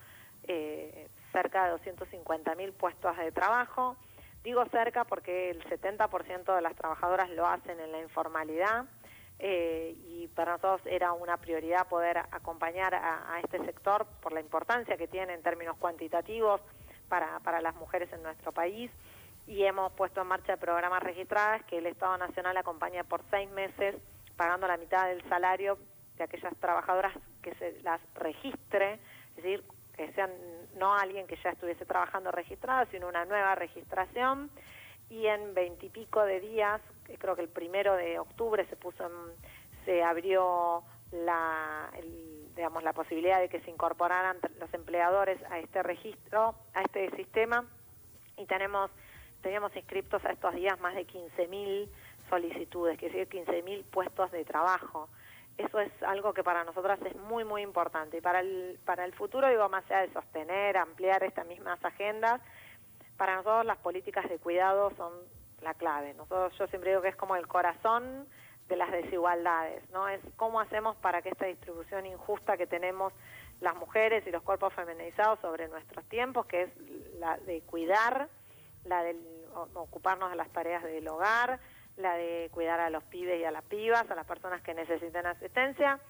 eh, 0.44 1.08
cerca 1.32 1.64
de 1.64 1.70
250 1.70 2.54
mil 2.56 2.72
puestos 2.72 3.16
de 3.16 3.32
trabajo. 3.32 3.96
Digo 4.42 4.64
cerca 4.66 5.04
porque 5.04 5.50
el 5.50 5.62
70% 5.64 6.54
de 6.54 6.62
las 6.62 6.74
trabajadoras 6.74 7.30
lo 7.30 7.46
hacen 7.46 7.78
en 7.78 7.92
la 7.92 8.00
informalidad 8.00 8.86
eh, 9.42 9.96
y 10.06 10.28
para 10.28 10.52
nosotros 10.52 10.82
era 10.84 11.12
una 11.14 11.38
prioridad 11.38 11.88
poder 11.88 12.18
acompañar 12.18 12.94
a, 12.94 13.40
este 13.42 13.64
sector 13.64 14.06
por 14.20 14.32
la 14.32 14.40
importancia 14.40 14.98
que 14.98 15.08
tiene 15.08 15.32
en 15.32 15.42
términos 15.42 15.78
cuantitativos 15.78 16.60
para, 17.08 17.40
para 17.40 17.62
las 17.62 17.74
mujeres 17.76 18.12
en 18.12 18.22
nuestro 18.22 18.52
país. 18.52 18.90
Y 19.46 19.64
hemos 19.64 19.92
puesto 19.92 20.20
en 20.20 20.26
marcha 20.26 20.58
programas 20.58 21.02
registradas 21.02 21.64
que 21.64 21.78
el 21.78 21.86
Estado 21.86 22.18
Nacional 22.18 22.56
acompaña 22.58 23.02
por 23.02 23.22
seis 23.30 23.50
meses 23.50 23.96
pagando 24.36 24.66
la 24.66 24.76
mitad 24.76 25.06
del 25.06 25.26
salario 25.28 25.78
de 26.18 26.24
aquellas 26.24 26.54
trabajadoras 26.56 27.14
que 27.42 27.54
se 27.54 27.80
las 27.82 28.00
registre, 28.14 29.00
es 29.30 29.36
decir, 29.36 29.64
que 29.96 30.12
sean 30.12 30.30
no 30.76 30.94
alguien 30.94 31.26
que 31.26 31.36
ya 31.42 31.50
estuviese 31.50 31.86
trabajando 31.86 32.30
registrada, 32.30 32.86
sino 32.90 33.08
una 33.08 33.24
nueva 33.24 33.54
registración. 33.54 34.50
Y 35.08 35.26
en 35.26 35.54
veintipico 35.54 36.22
de 36.24 36.40
días 36.40 36.80
creo 37.18 37.36
que 37.36 37.42
el 37.42 37.48
primero 37.48 37.96
de 37.96 38.18
octubre 38.18 38.66
se 38.66 38.76
puso 38.76 39.08
se 39.84 40.02
abrió 40.02 40.82
la 41.12 41.90
digamos 42.54 42.82
la 42.82 42.92
posibilidad 42.92 43.40
de 43.40 43.48
que 43.48 43.60
se 43.60 43.70
incorporaran 43.70 44.38
los 44.58 44.72
empleadores 44.74 45.40
a 45.50 45.58
este 45.58 45.82
registro 45.82 46.54
a 46.74 46.82
este 46.82 47.10
sistema 47.16 47.64
y 48.36 48.46
tenemos 48.46 48.90
teníamos 49.42 49.74
inscriptos 49.74 50.24
a 50.24 50.32
estos 50.32 50.54
días 50.54 50.78
más 50.80 50.94
de 50.94 51.06
15.000 51.06 51.88
solicitudes, 52.28 52.98
que 52.98 53.10
decir 53.10 53.28
15.000 53.28 53.84
puestos 53.84 54.30
de 54.30 54.44
trabajo. 54.44 55.08
Eso 55.58 55.80
es 55.80 55.90
algo 56.02 56.32
que 56.32 56.44
para 56.44 56.64
nosotras 56.64 56.98
es 57.04 57.14
muy, 57.16 57.44
muy 57.44 57.62
importante. 57.62 58.18
Y 58.18 58.20
para 58.20 58.40
el, 58.40 58.78
para 58.84 59.04
el 59.04 59.12
futuro, 59.12 59.48
digo, 59.48 59.68
más 59.68 59.84
allá 59.86 60.02
de 60.02 60.12
sostener, 60.12 60.76
ampliar 60.76 61.22
estas 61.22 61.46
mismas 61.46 61.84
agendas, 61.84 62.40
para 63.18 63.36
nosotros 63.36 63.66
las 63.66 63.76
políticas 63.78 64.28
de 64.28 64.38
cuidado 64.38 64.90
son 64.96 65.12
la 65.62 65.74
clave. 65.74 66.14
Nosotros, 66.14 66.56
yo 66.58 66.66
siempre 66.68 66.90
digo 66.90 67.02
que 67.02 67.08
es 67.08 67.16
como 67.16 67.36
el 67.36 67.46
corazón 67.46 68.26
de 68.68 68.76
las 68.76 68.90
desigualdades, 68.92 69.82
¿no? 69.90 70.08
Es 70.08 70.20
cómo 70.36 70.60
hacemos 70.60 70.96
para 70.96 71.22
que 71.22 71.30
esta 71.30 71.46
distribución 71.46 72.06
injusta 72.06 72.56
que 72.56 72.66
tenemos 72.66 73.12
las 73.60 73.74
mujeres 73.76 74.26
y 74.26 74.30
los 74.30 74.42
cuerpos 74.42 74.72
feminizados 74.72 75.38
sobre 75.40 75.68
nuestros 75.68 76.04
tiempos, 76.06 76.46
que 76.46 76.62
es 76.62 76.70
la 77.18 77.36
de 77.38 77.60
cuidar, 77.62 78.28
la 78.84 79.02
de 79.02 79.16
ocuparnos 79.74 80.30
de 80.30 80.36
las 80.36 80.48
tareas 80.50 80.82
del 80.84 81.06
hogar, 81.08 81.58
la 81.96 82.14
de 82.14 82.48
cuidar 82.52 82.80
a 82.80 82.90
los 82.90 83.02
pibes 83.04 83.40
y 83.40 83.44
a 83.44 83.50
las 83.50 83.64
pibas, 83.64 84.10
a 84.10 84.14
las 84.14 84.26
personas 84.26 84.62
que 84.62 84.72
necesiten 84.72 85.26
asistencia. 85.26 86.00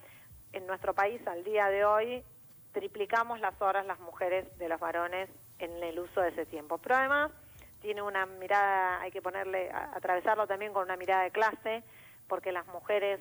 En 0.52 0.66
nuestro 0.66 0.94
país, 0.94 1.26
al 1.26 1.42
día 1.42 1.68
de 1.68 1.84
hoy, 1.84 2.24
triplicamos 2.72 3.40
las 3.40 3.60
horas 3.60 3.86
las 3.86 3.98
mujeres 4.00 4.46
de 4.58 4.68
los 4.68 4.78
varones 4.78 5.28
en 5.58 5.82
el 5.82 5.98
uso 5.98 6.20
de 6.20 6.28
ese 6.28 6.46
tiempo. 6.46 6.78
Pero 6.78 6.96
además, 6.96 7.32
tiene 7.80 8.02
una 8.02 8.26
mirada, 8.26 9.00
hay 9.00 9.10
que 9.10 9.22
ponerle, 9.22 9.70
atravesarlo 9.72 10.46
también 10.46 10.72
con 10.72 10.84
una 10.84 10.96
mirada 10.96 11.24
de 11.24 11.30
clase, 11.30 11.82
porque 12.28 12.52
las 12.52 12.66
mujeres 12.66 13.20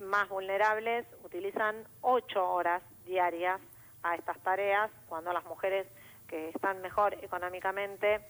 más 0.00 0.28
vulnerables 0.28 1.06
utilizan 1.24 1.84
ocho 2.00 2.50
horas 2.50 2.82
diarias 3.04 3.60
a 4.02 4.14
estas 4.16 4.38
tareas, 4.40 4.90
cuando 5.08 5.32
las 5.32 5.44
mujeres 5.44 5.86
que 6.28 6.48
están 6.48 6.80
mejor 6.80 7.14
económicamente 7.22 8.20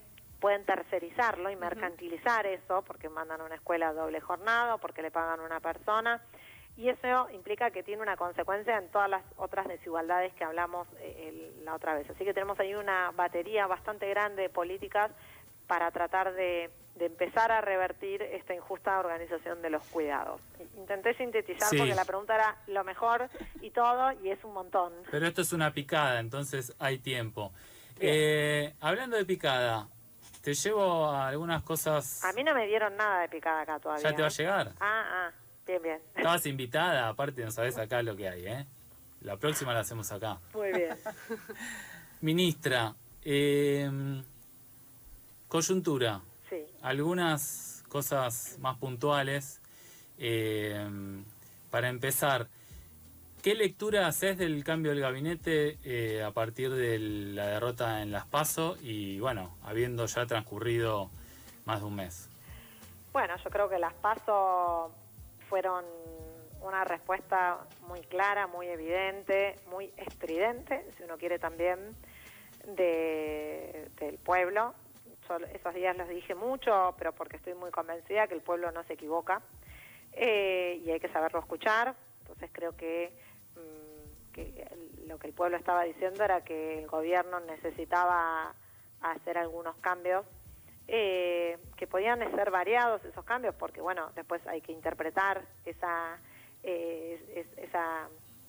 pueden 0.41 0.65
tercerizarlo 0.65 1.51
y 1.51 1.57
mercantilizar 1.57 2.47
eso, 2.47 2.83
porque 2.83 3.09
mandan 3.09 3.41
a 3.41 3.45
una 3.45 3.55
escuela 3.55 3.93
doble 3.93 4.21
jornada, 4.21 4.77
porque 4.79 5.01
le 5.01 5.11
pagan 5.11 5.41
a 5.41 5.45
una 5.45 5.61
persona, 5.61 6.21
y 6.77 6.89
eso 6.89 7.29
implica 7.31 7.71
que 7.71 7.83
tiene 7.83 8.03
una 8.03 8.17
consecuencia 8.17 8.79
en 8.79 8.89
todas 8.89 9.09
las 9.09 9.23
otras 9.37 9.69
desigualdades 9.69 10.33
que 10.35 10.45
hablamos 10.45 10.89
eh, 10.99 11.53
la 11.65 11.75
otra 11.75 11.95
vez. 11.95 12.09
Así 12.11 12.25
que 12.25 12.33
tenemos 12.33 12.59
ahí 12.59 12.75
una 12.75 13.13
batería 13.13 13.67
bastante 13.67 14.09
grande 14.09 14.43
de 14.43 14.49
políticas 14.49 15.11
para 15.67 15.91
tratar 15.91 16.35
de, 16.35 16.71
empezar 16.99 17.51
a 17.51 17.61
revertir 17.61 18.23
esta 18.23 18.55
injusta 18.55 18.99
organización 19.01 19.61
de 19.61 19.71
los 19.71 19.83
cuidados. 19.89 20.41
Intenté 20.77 21.15
sintetizar 21.15 21.69
porque 21.77 21.95
la 21.95 22.05
pregunta 22.05 22.35
era 22.35 22.57
lo 22.69 22.85
mejor 22.85 23.29
y 23.61 23.71
todo, 23.71 24.13
y 24.23 24.31
es 24.31 24.43
un 24.45 24.53
montón. 24.53 24.93
Pero 25.11 25.27
esto 25.27 25.43
es 25.43 25.53
una 25.53 25.73
picada, 25.73 26.21
entonces 26.21 26.75
hay 26.79 26.99
tiempo. 26.99 27.53
Eh, 27.99 28.75
hablando 28.81 29.17
de 29.17 29.25
picada, 29.25 29.89
te 30.43 30.55
llevo 30.55 31.07
a 31.07 31.29
algunas 31.29 31.63
cosas... 31.63 32.25
A 32.25 32.33
mí 32.33 32.45
no 32.45 32.55
me 32.55 32.67
dieron 32.67 32.97
nada 32.97 33.23
de 33.23 33.29
picada 33.29 33.63
acá 33.63 33.79
todavía. 33.79 34.11
¿Ya 34.11 34.15
te 34.15 34.23
va 34.23 34.29
a 34.29 34.31
llegar? 34.31 34.73
Ah, 34.81 35.05
ah, 35.07 35.31
bien, 35.67 35.83
bien. 35.83 36.01
Estabas 36.15 36.47
invitada, 36.47 37.09
aparte 37.09 37.45
no 37.45 37.51
sabes 37.51 37.79
acá 37.79 38.03
lo 38.03 38.17
que 38.17 38.29
hay, 38.29 38.47
¿eh? 38.47 38.67
La 39.23 39.37
próxima 39.37 39.73
la 39.73 39.81
hacemos 39.81 40.11
acá. 40.11 40.39
Muy 40.53 40.73
bien. 40.73 40.97
Ministra, 42.21 42.95
eh, 43.25 43.89
Coyuntura. 45.53 46.23
Sí. 46.49 46.65
Algunas 46.81 47.85
cosas 47.91 48.57
más 48.61 48.79
puntuales. 48.79 49.61
Eh, 50.17 50.83
para 51.71 51.91
empezar, 51.91 52.49
¿qué 53.43 53.55
lectura 53.55 54.07
haces 54.07 54.39
del 54.39 54.65
cambio 54.65 54.93
del 54.93 55.03
gabinete 55.03 55.77
eh, 55.85 56.23
a 56.23 56.31
partir 56.31 56.71
de 56.71 56.99
la 56.99 57.49
derrota 57.49 58.01
en 58.01 58.13
Las 58.13 58.25
Paso 58.25 58.79
y, 58.81 59.21
bueno, 59.21 59.55
habiendo 59.63 60.07
ya 60.07 60.25
transcurrido 60.25 61.11
más 61.67 61.81
de 61.81 61.87
un 61.87 61.97
mes? 61.97 62.31
Bueno, 63.13 63.35
yo 63.37 63.51
creo 63.51 63.69
que 63.69 63.79
Las 63.79 63.93
Paso 63.93 64.91
fueron 65.51 65.85
una 66.63 66.83
respuesta 66.85 67.59
muy 67.87 68.01
clara, 68.01 68.47
muy 68.47 68.69
evidente, 68.69 69.57
muy 69.69 69.93
estridente, 69.99 70.87
si 70.97 71.03
uno 71.03 71.19
quiere 71.19 71.39
también, 71.39 71.95
de, 72.65 73.91
del 73.99 74.17
pueblo 74.17 74.73
esos 75.53 75.75
días 75.75 75.97
los 75.97 76.09
dije 76.09 76.35
mucho, 76.35 76.95
pero 76.99 77.13
porque 77.13 77.37
estoy 77.37 77.55
muy 77.55 77.71
convencida 77.71 78.27
que 78.27 78.35
el 78.35 78.43
pueblo 78.43 78.71
no 78.73 78.83
se 78.85 78.95
equivoca 78.95 79.43
eh, 80.13 80.81
y 80.85 80.91
hay 80.91 81.01
que 81.01 81.09
saberlo 81.09 81.41
escuchar. 81.41 81.95
Entonces 82.21 82.51
creo 82.53 82.77
que, 82.77 83.13
mm, 83.57 85.09
lo 85.09 85.19
que 85.19 85.27
el 85.27 85.33
pueblo 85.33 85.57
estaba 85.57 85.85
diciendo 85.85 86.25
era 86.25 86.43
que 86.43 86.79
el 86.79 86.87
gobierno 86.87 87.41
necesitaba 87.41 88.55
hacer 89.01 89.37
algunos 89.37 89.77
cambios 89.77 90.25
eh, 90.89 91.59
que 91.77 91.87
podían 91.87 92.19
ser 92.35 92.51
variados 92.51 93.05
esos 93.05 93.25
cambios, 93.25 93.55
porque 93.55 93.81
bueno, 93.81 94.11
después 94.15 94.45
hay 94.47 94.61
que 94.61 94.73
interpretar 94.73 95.43
esa, 95.65 96.19
eh, 96.63 97.47
esa, 97.57 98.09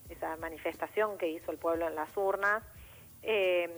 esa 0.10 0.36
manifestación 0.38 1.18
que 1.18 1.28
hizo 1.28 1.52
el 1.52 1.58
pueblo 1.58 1.88
en 1.88 1.96
las 1.96 2.16
urnas 2.16 2.64
eh, 3.24 3.70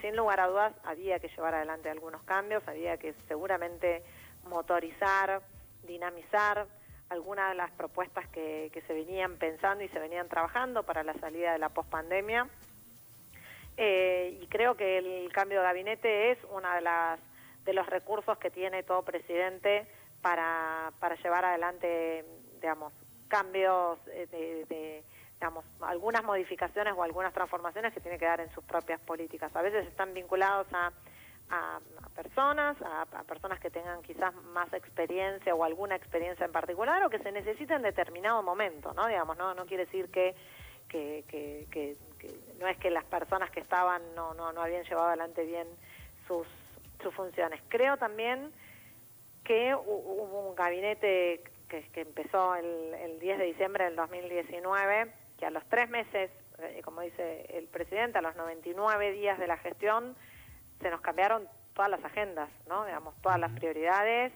sin, 0.00 0.16
lugar 0.16 0.40
a 0.40 0.46
dudas, 0.46 0.72
había 0.84 1.18
que 1.18 1.28
llevar 1.28 1.54
adelante 1.54 1.90
algunos 1.90 2.22
cambios, 2.22 2.66
había 2.68 2.96
que 2.96 3.14
seguramente 3.26 4.04
motorizar, 4.48 5.42
dinamizar 5.82 6.66
algunas 7.08 7.50
de 7.50 7.56
las 7.56 7.70
propuestas 7.72 8.26
que, 8.28 8.70
se 8.86 8.94
venían 8.94 9.36
pensando 9.36 9.82
y 9.82 9.88
se 9.88 9.98
venían 9.98 10.28
trabajando 10.28 10.84
para 10.84 11.02
la 11.02 11.14
salida 11.14 11.52
de 11.52 11.58
la 11.58 11.70
pospandemia. 11.70 12.48
Eh, 13.76 14.38
y 14.40 14.46
creo 14.46 14.76
que 14.76 14.98
el 14.98 15.32
cambio 15.32 15.58
de 15.58 15.64
gabinete 15.64 16.30
es 16.30 16.38
uno 16.50 16.72
de, 16.72 16.80
las, 16.80 17.18
de 17.64 17.72
los 17.72 17.86
recursos 17.86 18.38
que 18.38 18.50
tiene 18.50 18.84
todo 18.84 19.02
presidente 19.02 19.88
para, 20.22 20.92
para 21.00 21.16
llevar 21.16 21.44
adelante, 21.44 22.24
digamos, 22.60 22.92
cambios 23.26 23.98
eh, 24.06 24.28
de 24.30 24.64
digamos, 25.44 25.66
algunas 25.82 26.24
modificaciones 26.24 26.94
o 26.96 27.02
algunas 27.02 27.34
transformaciones 27.34 27.92
que 27.92 28.00
tiene 28.00 28.18
que 28.18 28.24
dar 28.24 28.40
en 28.40 28.50
sus 28.54 28.64
propias 28.64 28.98
políticas. 29.00 29.54
A 29.54 29.60
veces 29.60 29.86
están 29.86 30.14
vinculados 30.14 30.66
a, 30.72 30.90
personas, 32.16 32.78
a, 32.80 33.22
personas 33.24 33.60
que 33.60 33.68
tengan 33.68 34.00
quizás 34.00 34.34
más 34.54 34.72
experiencia 34.72 35.54
o 35.54 35.62
alguna 35.62 35.96
experiencia 35.96 36.46
en 36.46 36.52
particular 36.52 37.04
o 37.04 37.10
que 37.10 37.18
se 37.18 37.30
necesita 37.30 37.76
en 37.76 37.82
determinado 37.82 38.42
momento, 38.42 38.94
¿no? 38.94 39.06
Digamos, 39.06 39.36
no, 39.36 39.52
no 39.52 39.66
quiere 39.66 39.84
decir 39.84 40.08
que, 40.08 40.34
no 42.58 42.66
es 42.66 42.78
que 42.78 42.88
las 42.88 43.04
personas 43.04 43.50
que 43.50 43.60
estaban 43.60 44.00
no, 44.14 44.32
no, 44.32 44.50
no 44.54 44.62
habían 44.62 44.84
llevado 44.84 45.08
adelante 45.08 45.44
bien 45.44 45.68
sus, 46.26 46.46
sus 47.02 47.14
funciones. 47.14 47.60
Creo 47.68 47.98
también 47.98 48.50
que 49.44 49.74
hubo 49.74 50.48
un 50.48 50.54
gabinete 50.54 51.44
que, 51.68 51.82
que 51.90 52.00
empezó 52.00 52.54
el, 52.54 52.94
el 52.94 53.20
10 53.20 53.38
de 53.40 53.44
diciembre 53.44 53.84
del 53.84 53.96
2019 53.96 55.23
que 55.38 55.46
a 55.46 55.50
los 55.50 55.64
tres 55.68 55.88
meses, 55.88 56.30
eh, 56.58 56.80
como 56.84 57.00
dice 57.00 57.46
el 57.50 57.66
presidente, 57.66 58.18
a 58.18 58.22
los 58.22 58.36
99 58.36 59.12
días 59.12 59.38
de 59.38 59.46
la 59.46 59.56
gestión, 59.58 60.16
se 60.80 60.90
nos 60.90 61.00
cambiaron 61.00 61.48
todas 61.74 61.90
las 61.90 62.04
agendas, 62.04 62.48
¿no? 62.68 62.84
Digamos, 62.84 63.14
todas 63.20 63.38
las 63.38 63.52
prioridades, 63.52 64.32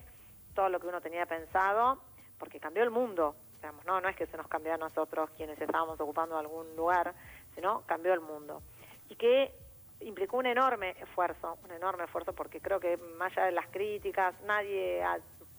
todo 0.55 0.69
lo 0.69 0.81
que 0.81 0.89
uno 0.89 1.01
tenía 1.01 1.27
pensado, 1.27 2.01
porque 2.39 2.61
cambió 2.61 2.83
el 2.83 2.91
mundo, 2.91 3.37
digamos, 3.57 3.85
no, 3.85 4.01
no 4.01 4.09
es 4.09 4.17
que 4.17 4.27
se 4.27 4.37
nos 4.37 4.49
cambió 4.49 4.75
a 4.75 4.77
nosotros 4.77 5.31
quienes 5.37 5.61
estábamos 5.61 6.01
ocupando 6.01 6.37
algún 6.37 6.75
lugar, 6.77 7.15
sino 7.55 7.83
cambió 7.87 8.13
el 8.13 8.21
mundo. 8.21 8.63
Y 9.09 9.17
que 9.17 9.53
implicó 10.01 10.37
un 10.37 10.47
enorme 10.47 10.91
esfuerzo, 11.01 11.59
un 11.65 11.73
enorme 11.73 12.05
esfuerzo, 12.05 12.33
porque 12.33 12.61
creo 12.61 12.81
que 12.81 12.97
más 12.97 13.33
allá 13.33 13.47
de 13.47 13.53
las 13.53 13.67
críticas, 13.69 14.35
nadie 14.43 15.05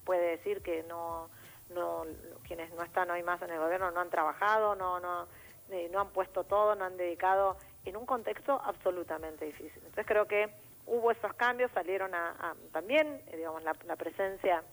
puede 0.04 0.36
decir 0.36 0.62
que 0.62 0.82
no 0.84 1.28
no 1.70 2.04
quienes 2.46 2.72
no 2.74 2.82
están 2.82 3.10
hoy 3.10 3.22
más 3.22 3.40
en 3.42 3.50
el 3.50 3.58
gobierno 3.58 3.90
no 3.90 4.00
han 4.00 4.10
trabajado, 4.10 4.74
no 4.74 5.00
no 5.00 5.26
eh, 5.70 5.88
no 5.92 6.00
han 6.00 6.10
puesto 6.10 6.42
todo, 6.44 6.74
no 6.74 6.84
han 6.84 6.96
dedicado 6.96 7.56
en 7.84 7.96
un 7.96 8.04
contexto 8.04 8.60
absolutamente 8.64 9.44
difícil. 9.44 9.76
Entonces 9.76 10.06
creo 10.06 10.26
que 10.26 10.50
hubo 10.86 11.12
esos 11.12 11.32
cambios, 11.34 11.70
salieron 11.72 12.12
a, 12.12 12.56
también, 12.72 13.22
eh, 13.28 13.36
digamos, 13.36 13.62
la, 13.62 13.96
presencia 13.96 14.64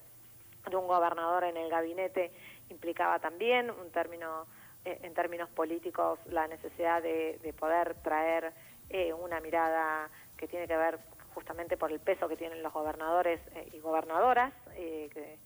de 0.68 0.76
un 0.76 0.88
gobernador 0.88 1.44
en 1.44 1.56
el 1.56 1.70
gabinete 1.70 2.32
implicaba 2.70 3.20
también 3.20 3.70
un 3.70 3.92
término 3.92 4.48
eh, 4.86 5.00
en 5.04 5.14
términos 5.14 5.50
políticos 5.52 6.20
la 6.26 6.48
necesidad 6.48 7.04
de, 7.04 7.54
poder 7.58 7.96
traer 8.02 8.54
una 9.20 9.42
mirada 9.42 10.10
que 10.38 10.48
tiene 10.48 10.66
que 10.66 10.78
ver 10.78 10.98
justamente 11.36 11.76
por 11.76 11.92
el 11.92 12.00
peso 12.00 12.30
que 12.30 12.38
tienen 12.38 12.64
los 12.64 12.72
gobernadores 12.72 13.42
y 13.74 13.80
gobernadoras 13.80 14.54
que, 14.74 15.38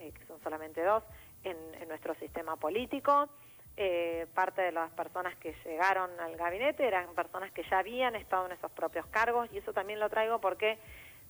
eh, 0.00 0.12
que 0.12 0.24
son 0.26 0.40
solamente 0.42 0.82
dos, 0.82 1.02
en, 1.44 1.56
nuestro 1.88 2.14
sistema 2.14 2.56
político. 2.56 3.28
Eh, 3.76 4.26
parte 4.34 4.62
de 4.62 4.72
las 4.72 4.90
personas 4.92 5.36
que 5.36 5.54
llegaron 5.64 6.10
al 6.20 6.36
gabinete 6.36 6.86
eran 6.86 7.14
personas 7.14 7.50
que 7.52 7.62
ya 7.70 7.78
habían 7.78 8.14
estado 8.16 8.46
en 8.46 8.52
esos 8.52 8.70
propios 8.72 9.06
cargos 9.06 9.48
y 9.52 9.58
eso 9.58 9.72
también 9.72 10.00
lo 10.00 10.10
traigo 10.10 10.40
porque 10.40 10.78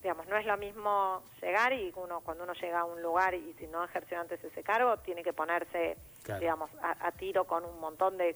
digamos 0.02 0.26
no 0.26 0.36
es 0.36 0.46
lo 0.46 0.56
mismo 0.56 1.22
llegar 1.42 1.72
y 1.74 1.92
uno 1.94 2.20
cuando 2.22 2.44
uno 2.44 2.54
llega 2.54 2.80
a 2.80 2.84
un 2.84 3.02
lugar 3.02 3.34
y 3.34 3.54
si 3.58 3.66
no 3.66 3.84
ejerció 3.84 4.18
antes 4.18 4.42
ese 4.42 4.62
cargo 4.62 4.96
tiene 4.98 5.22
que 5.22 5.34
ponerse 5.34 5.96
digamos 6.40 6.70
a, 6.82 7.12
tiro 7.12 7.44
con 7.44 7.64
un 7.64 7.78
montón 7.78 8.16
de, 8.16 8.34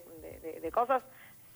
de, 0.61 0.71
cosas 0.71 1.03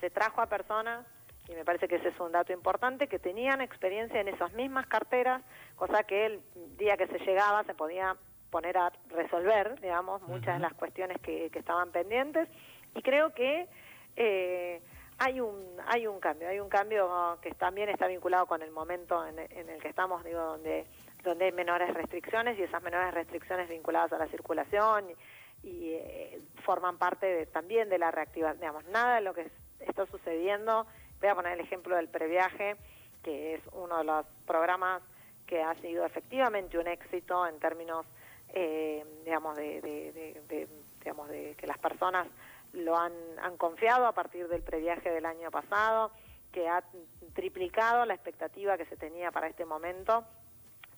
se 0.00 0.08
trajo 0.08 0.40
a 0.40 0.46
personas 0.46 1.06
y 1.48 1.52
me 1.52 1.64
parece 1.64 1.86
que 1.86 1.96
ese 1.96 2.08
es 2.08 2.18
un 2.18 2.32
dato 2.32 2.52
importante 2.52 3.06
que 3.08 3.18
tenían 3.18 3.60
experiencia 3.60 4.20
en 4.20 4.28
esas 4.28 4.52
mismas 4.54 4.86
carteras 4.86 5.42
cosa 5.76 6.02
que 6.04 6.26
el 6.26 6.40
día 6.78 6.96
que 6.96 7.06
se 7.06 7.18
llegaba 7.18 7.62
se 7.64 7.74
podía 7.74 8.16
poner 8.50 8.78
a 8.78 8.92
resolver, 9.10 9.80
digamos, 9.80 10.22
muchas 10.22 10.54
de 10.54 10.60
las 10.60 10.74
cuestiones 10.74 11.20
que, 11.20 11.46
estaban 11.46 11.90
pendientes. 11.90 12.48
Y 12.94 13.02
creo 13.02 13.32
que 13.34 13.68
eh, 14.16 14.80
hay 15.18 15.40
un 15.40 15.76
hay 15.86 16.06
un 16.06 16.20
cambio, 16.20 16.48
hay 16.48 16.60
un 16.60 16.68
cambio 16.68 17.38
que 17.42 17.52
también 17.52 17.88
está 17.88 18.06
vinculado 18.06 18.46
con 18.46 18.62
el 18.62 18.70
momento 18.70 19.26
en, 19.26 19.38
el 19.38 19.80
que 19.80 19.88
estamos, 19.88 20.24
digo, 20.24 20.40
donde 20.40 20.86
donde 21.24 21.46
hay 21.46 21.52
menores 21.52 21.92
restricciones 21.94 22.58
y 22.58 22.62
esas 22.62 22.82
menores 22.82 23.12
restricciones 23.12 23.68
vinculadas 23.68 24.12
a 24.12 24.18
la 24.18 24.28
circulación 24.28 25.06
y, 25.62 25.90
eh, 25.90 26.40
forman 26.64 26.96
parte 26.96 27.46
también 27.46 27.88
de 27.88 27.98
la 27.98 28.10
reactivación, 28.12 28.60
digamos, 28.60 28.84
nada 28.86 29.16
de 29.16 29.22
lo 29.22 29.34
que 29.34 29.50
está 29.80 30.06
sucediendo, 30.06 30.86
voy 31.20 31.28
a 31.28 31.34
poner 31.34 31.54
el 31.54 31.60
ejemplo 31.60 31.96
del 31.96 32.08
previaje, 32.08 32.76
que 33.22 33.54
es 33.54 33.62
uno 33.72 33.98
de 33.98 34.04
los 34.04 34.26
programas 34.46 35.02
que 35.46 35.62
ha 35.62 35.74
sido 35.76 36.04
efectivamente 36.04 36.78
un 36.78 36.86
éxito 36.86 37.46
en 37.46 37.58
términos 37.58 38.06
eh, 38.60 39.04
digamos, 39.24 39.56
de, 39.56 40.36
digamos, 41.00 41.28
de 41.28 41.54
que 41.56 41.66
las 41.66 41.78
personas 41.78 42.26
lo 42.72 42.96
han, 42.96 43.12
han 43.40 43.56
confiado 43.56 44.06
a 44.06 44.12
partir 44.12 44.48
del 44.48 44.62
previaje 44.62 45.10
del 45.10 45.26
año 45.26 45.50
pasado, 45.50 46.10
que 46.52 46.68
ha 46.68 46.82
triplicado 47.34 48.04
la 48.04 48.14
expectativa 48.14 48.76
que 48.76 48.86
se 48.86 48.96
tenía 48.96 49.30
para 49.30 49.48
este 49.48 49.64
momento 49.64 50.24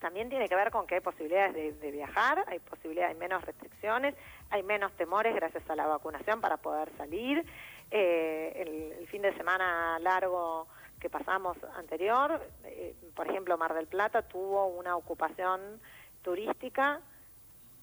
también 0.01 0.29
tiene 0.29 0.49
que 0.49 0.55
ver 0.55 0.71
con 0.71 0.87
que 0.87 0.95
hay 0.95 1.01
posibilidades 1.01 1.79
de, 1.79 1.91
viajar, 1.91 2.43
hay 2.47 2.59
posibilidades, 2.59 3.13
hay 3.13 3.19
menos 3.19 3.45
restricciones, 3.45 4.15
hay 4.49 4.63
menos 4.63 4.91
temores 4.93 5.33
gracias 5.35 5.69
a 5.69 5.75
la 5.75 5.85
vacunación 5.85 6.41
para 6.41 6.57
poder 6.57 6.89
salir. 6.97 7.45
Eh, 7.91 8.97
el, 8.99 9.07
fin 9.07 9.21
de 9.21 9.33
semana 9.37 9.99
largo 9.99 10.67
que 10.99 11.09
pasamos 11.09 11.55
anterior, 11.75 12.41
eh, 12.63 12.95
por 13.15 13.29
ejemplo, 13.29 13.57
Mar 13.57 13.73
del 13.75 13.87
Plata 13.87 14.23
tuvo 14.23 14.67
una 14.67 14.95
ocupación 14.95 15.79
turística 16.23 17.01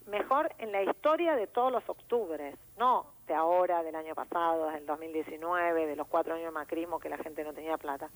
mejor 0.08 0.52
en 0.58 0.72
la 0.72 0.82
historia 0.82 1.36
de 1.36 1.46
todos 1.46 1.70
los 1.70 1.88
octubres, 1.88 2.56
no 2.76 3.06
de 3.26 3.34
ahora, 3.34 3.82
del 3.82 3.94
año 3.94 4.14
pasado, 4.14 4.70
del 4.70 4.86
2019, 4.86 5.86
de 5.86 5.96
los 5.96 6.06
cuatro 6.08 6.34
años 6.34 6.46
de 6.46 6.50
macrismo 6.50 6.98
que 6.98 7.10
la 7.10 7.18
gente 7.18 7.44
no 7.44 7.52
tenía 7.52 7.76
plata. 7.76 8.08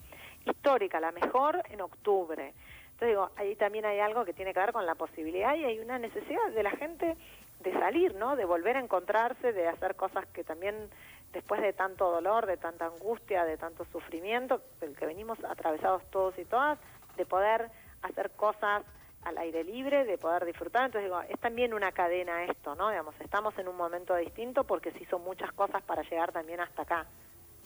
Histórica, 0.45 0.99
la 0.99 1.11
mejor 1.11 1.61
en 1.69 1.81
octubre. 1.81 2.53
Entonces 2.93 3.09
digo, 3.09 3.29
ahí 3.35 3.55
también 3.55 3.85
hay 3.85 3.99
algo 3.99 4.25
que 4.25 4.33
tiene 4.33 4.53
que 4.53 4.59
ver 4.59 4.73
con 4.73 4.85
la 4.85 4.95
posibilidad 4.95 5.55
y 5.55 5.65
hay 5.65 5.79
una 5.79 5.99
necesidad 5.99 6.51
de 6.51 6.63
la 6.63 6.71
gente 6.71 7.15
de 7.59 7.73
salir, 7.73 8.15
¿no? 8.15 8.35
De 8.35 8.45
volver 8.45 8.75
a 8.75 8.79
encontrarse, 8.79 9.53
de 9.53 9.67
hacer 9.67 9.95
cosas 9.95 10.25
que 10.27 10.43
también 10.43 10.89
después 11.31 11.61
de 11.61 11.73
tanto 11.73 12.09
dolor, 12.09 12.45
de 12.45 12.57
tanta 12.57 12.85
angustia, 12.85 13.45
de 13.45 13.57
tanto 13.57 13.85
sufrimiento, 13.85 14.61
del 14.81 14.95
que 14.95 15.05
venimos 15.05 15.37
atravesados 15.43 16.03
todos 16.09 16.37
y 16.37 16.45
todas, 16.45 16.79
de 17.17 17.25
poder 17.25 17.69
hacer 18.01 18.31
cosas 18.31 18.83
al 19.25 19.37
aire 19.37 19.63
libre, 19.63 20.05
de 20.05 20.17
poder 20.17 20.45
disfrutar. 20.45 20.85
Entonces 20.85 21.09
digo, 21.09 21.21
es 21.21 21.39
también 21.39 21.73
una 21.73 21.91
cadena 21.91 22.43
esto, 22.45 22.75
¿no? 22.75 22.89
Digamos, 22.89 23.15
estamos 23.19 23.57
en 23.57 23.67
un 23.67 23.77
momento 23.77 24.15
distinto 24.15 24.63
porque 24.63 24.91
se 24.91 25.03
hizo 25.03 25.19
muchas 25.19 25.51
cosas 25.53 25.81
para 25.83 26.03
llegar 26.03 26.31
también 26.31 26.59
hasta 26.59 26.83
acá. 26.83 27.05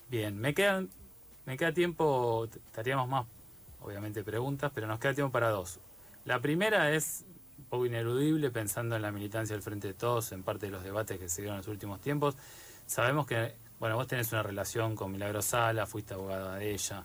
Bien, 0.09 0.37
me 0.39 0.53
quedan, 0.53 0.89
me 1.45 1.57
queda 1.57 1.73
tiempo, 1.73 2.45
estaríamos 2.45 3.07
más 3.07 3.25
obviamente 3.81 4.23
preguntas, 4.23 4.71
pero 4.73 4.87
nos 4.87 4.99
queda 4.99 5.13
tiempo 5.13 5.31
para 5.31 5.49
dos. 5.49 5.79
La 6.25 6.39
primera 6.39 6.91
es 6.91 7.25
un 7.57 7.65
poco 7.65 7.85
ineludible 7.85 8.51
pensando 8.51 8.95
en 8.95 9.01
la 9.01 9.11
militancia 9.11 9.55
del 9.55 9.63
Frente 9.63 9.87
de 9.87 9.93
Todos, 9.93 10.31
en 10.31 10.43
parte 10.43 10.67
de 10.67 10.71
los 10.71 10.83
debates 10.83 11.17
que 11.17 11.29
se 11.29 11.41
dieron 11.41 11.55
en 11.55 11.59
los 11.59 11.67
últimos 11.67 12.01
tiempos. 12.01 12.35
Sabemos 12.85 13.25
que, 13.25 13.55
bueno, 13.79 13.95
vos 13.95 14.07
tenés 14.07 14.31
una 14.31 14.43
relación 14.43 14.95
con 14.95 15.11
Milagro 15.11 15.41
Sala, 15.41 15.85
fuiste 15.85 16.13
abogada 16.13 16.55
de 16.55 16.71
ella. 16.71 17.03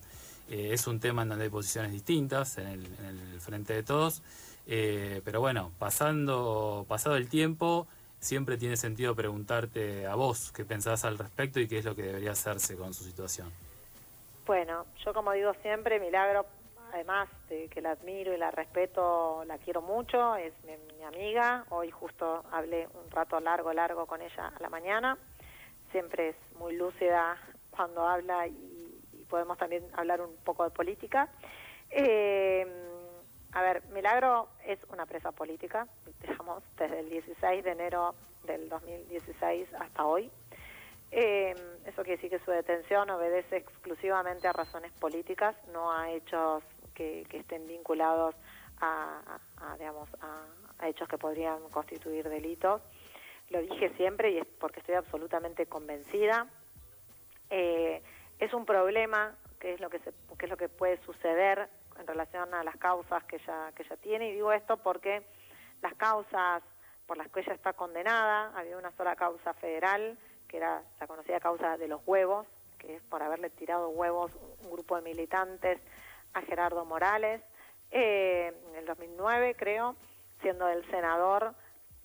Eh, 0.50 0.70
es 0.72 0.86
un 0.86 1.00
tema 1.00 1.22
en 1.22 1.30
donde 1.30 1.44
hay 1.44 1.50
posiciones 1.50 1.92
distintas 1.92 2.58
en 2.58 2.66
el, 2.68 3.40
Frente 3.40 3.74
de 3.74 3.82
Todos. 3.82 4.22
Eh, 4.66 5.20
pero 5.24 5.40
bueno, 5.40 5.72
pasando, 5.78 6.86
pasado 6.88 7.16
el 7.16 7.28
tiempo, 7.28 7.86
siempre 8.20 8.56
tiene 8.56 8.76
sentido 8.76 9.14
preguntarte 9.14 10.06
a 10.06 10.14
vos 10.14 10.52
qué 10.52 10.64
pensás 10.64 11.04
al 11.04 11.18
respecto 11.18 11.58
y 11.58 11.66
qué 11.66 11.78
es 11.78 11.84
lo 11.84 11.96
que 11.96 12.02
debería 12.02 12.32
hacerse 12.32 12.76
con 12.76 12.94
su 12.94 13.04
situación. 13.04 13.50
Bueno, 14.46 14.86
yo 15.04 15.12
como 15.12 15.32
digo 15.32 15.52
siempre, 15.62 15.98
Milagro 15.98 16.46
además 16.92 17.28
de 17.48 17.68
que 17.68 17.80
la 17.80 17.92
admiro 17.92 18.34
y 18.34 18.36
la 18.36 18.50
respeto, 18.50 19.44
la 19.46 19.58
quiero 19.58 19.80
mucho, 19.80 20.36
es 20.36 20.52
mi, 20.64 20.72
amiga. 21.04 21.64
Hoy 21.70 21.90
justo 21.90 22.44
hablé 22.52 22.86
un 22.86 23.10
rato 23.10 23.40
largo, 23.40 23.72
largo 23.72 24.06
con 24.06 24.22
ella 24.22 24.52
a 24.56 24.62
la 24.62 24.68
mañana. 24.68 25.18
Siempre 25.90 26.28
es 26.30 26.36
muy 26.58 26.76
lúcida 26.76 27.36
cuando 27.70 28.06
habla 28.06 28.46
y, 28.46 28.71
podemos 29.32 29.56
también 29.56 29.82
hablar 29.94 30.20
un 30.20 30.36
poco 30.44 30.62
de 30.62 30.70
política. 30.70 31.30
Eh, 31.88 32.66
a 33.52 33.62
ver, 33.62 33.82
Milagro 33.94 34.48
es 34.66 34.78
una 34.90 35.06
presa 35.06 35.32
política, 35.32 35.88
digamos, 36.20 36.62
desde 36.76 37.00
el 37.00 37.08
16 37.08 37.64
de 37.64 37.70
enero 37.70 38.14
del 38.44 38.68
2016 38.68 39.72
hasta 39.72 40.04
hoy. 40.04 40.30
Eh, 41.10 41.54
eso 41.86 42.02
quiere 42.02 42.16
decir 42.16 42.28
que 42.28 42.44
su 42.44 42.50
detención 42.50 43.08
obedece 43.08 43.56
exclusivamente 43.56 44.48
a 44.48 44.52
razones 44.52 44.92
políticas, 45.00 45.56
no 45.72 45.90
a 45.90 46.10
hechos 46.10 46.62
que, 46.94 47.26
estén 47.32 47.66
vinculados 47.66 48.34
a, 48.82 49.38
digamos, 49.78 50.10
a, 50.20 50.88
hechos 50.88 51.08
que 51.08 51.16
podrían 51.16 51.70
constituir 51.70 52.28
delitos. 52.28 52.82
Lo 53.48 53.62
dije 53.62 53.94
siempre 53.96 54.32
y 54.32 54.38
es 54.38 54.46
porque 54.60 54.80
estoy 54.80 54.96
absolutamente 54.96 55.64
convencida. 55.64 56.48
Eh, 57.48 58.02
es 58.42 58.52
un 58.52 58.66
problema 58.66 59.36
que 59.60 59.74
es 59.74 59.80
lo 59.80 59.88
que, 59.88 60.00
se, 60.00 60.12
que 60.36 60.46
es 60.46 60.50
lo 60.50 60.56
que 60.56 60.68
puede 60.68 60.96
suceder 61.04 61.68
en 61.98 62.06
relación 62.08 62.52
a 62.54 62.64
las 62.64 62.76
causas 62.76 63.22
que 63.24 63.36
ella, 63.36 63.70
que 63.76 63.84
ella 63.84 63.96
tiene 63.98 64.28
y 64.30 64.32
digo 64.32 64.52
esto 64.52 64.78
porque 64.78 65.22
las 65.80 65.94
causas 65.94 66.60
por 67.06 67.16
las 67.16 67.28
que 67.28 67.40
ella 67.40 67.54
está 67.54 67.72
condenada, 67.72 68.50
había 68.56 68.76
una 68.76 68.90
sola 68.96 69.14
causa 69.14 69.52
federal, 69.54 70.18
que 70.48 70.56
era 70.56 70.82
la 70.98 71.06
conocida 71.06 71.38
causa 71.38 71.76
de 71.76 71.86
los 71.86 72.00
huevos, 72.04 72.46
que 72.78 72.96
es 72.96 73.02
por 73.02 73.22
haberle 73.22 73.48
tirado 73.50 73.90
huevos 73.90 74.32
un 74.64 74.72
grupo 74.72 74.96
de 74.96 75.02
militantes 75.02 75.80
a 76.34 76.40
Gerardo 76.42 76.84
Morales 76.84 77.42
eh, 77.92 78.52
en 78.70 78.74
el 78.76 78.86
2009, 78.86 79.54
creo, 79.56 79.94
siendo 80.40 80.68
el 80.68 80.84
senador. 80.90 81.54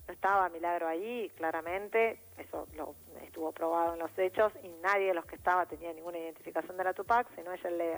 No 0.08 0.14
estaba 0.14 0.50
Milagro 0.50 0.88
allí, 0.88 1.30
claramente, 1.36 2.20
eso 2.38 2.68
lo 2.76 2.96
estuvo 3.24 3.52
probado 3.52 3.94
en 3.94 4.00
los 4.00 4.18
hechos, 4.18 4.54
y 4.64 4.70
nadie 4.82 5.08
de 5.08 5.14
los 5.14 5.26
que 5.26 5.36
estaba 5.36 5.66
tenía 5.66 5.92
ninguna 5.94 6.18
identificación 6.18 6.78
de 6.78 6.84
la 6.84 6.94
Tupac, 6.94 7.28
sino 7.36 7.52
ella 7.52 7.70
le, 7.70 7.98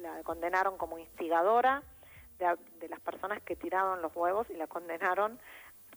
la, 0.00 0.22
condenaron 0.22 0.78
como 0.78 0.98
instigadora 0.98 1.82
de, 2.38 2.56
de 2.80 2.88
las 2.88 3.00
personas 3.00 3.42
que 3.42 3.56
tiraron 3.56 4.00
los 4.00 4.14
huevos 4.16 4.48
y 4.50 4.54
la 4.54 4.66
condenaron 4.66 5.38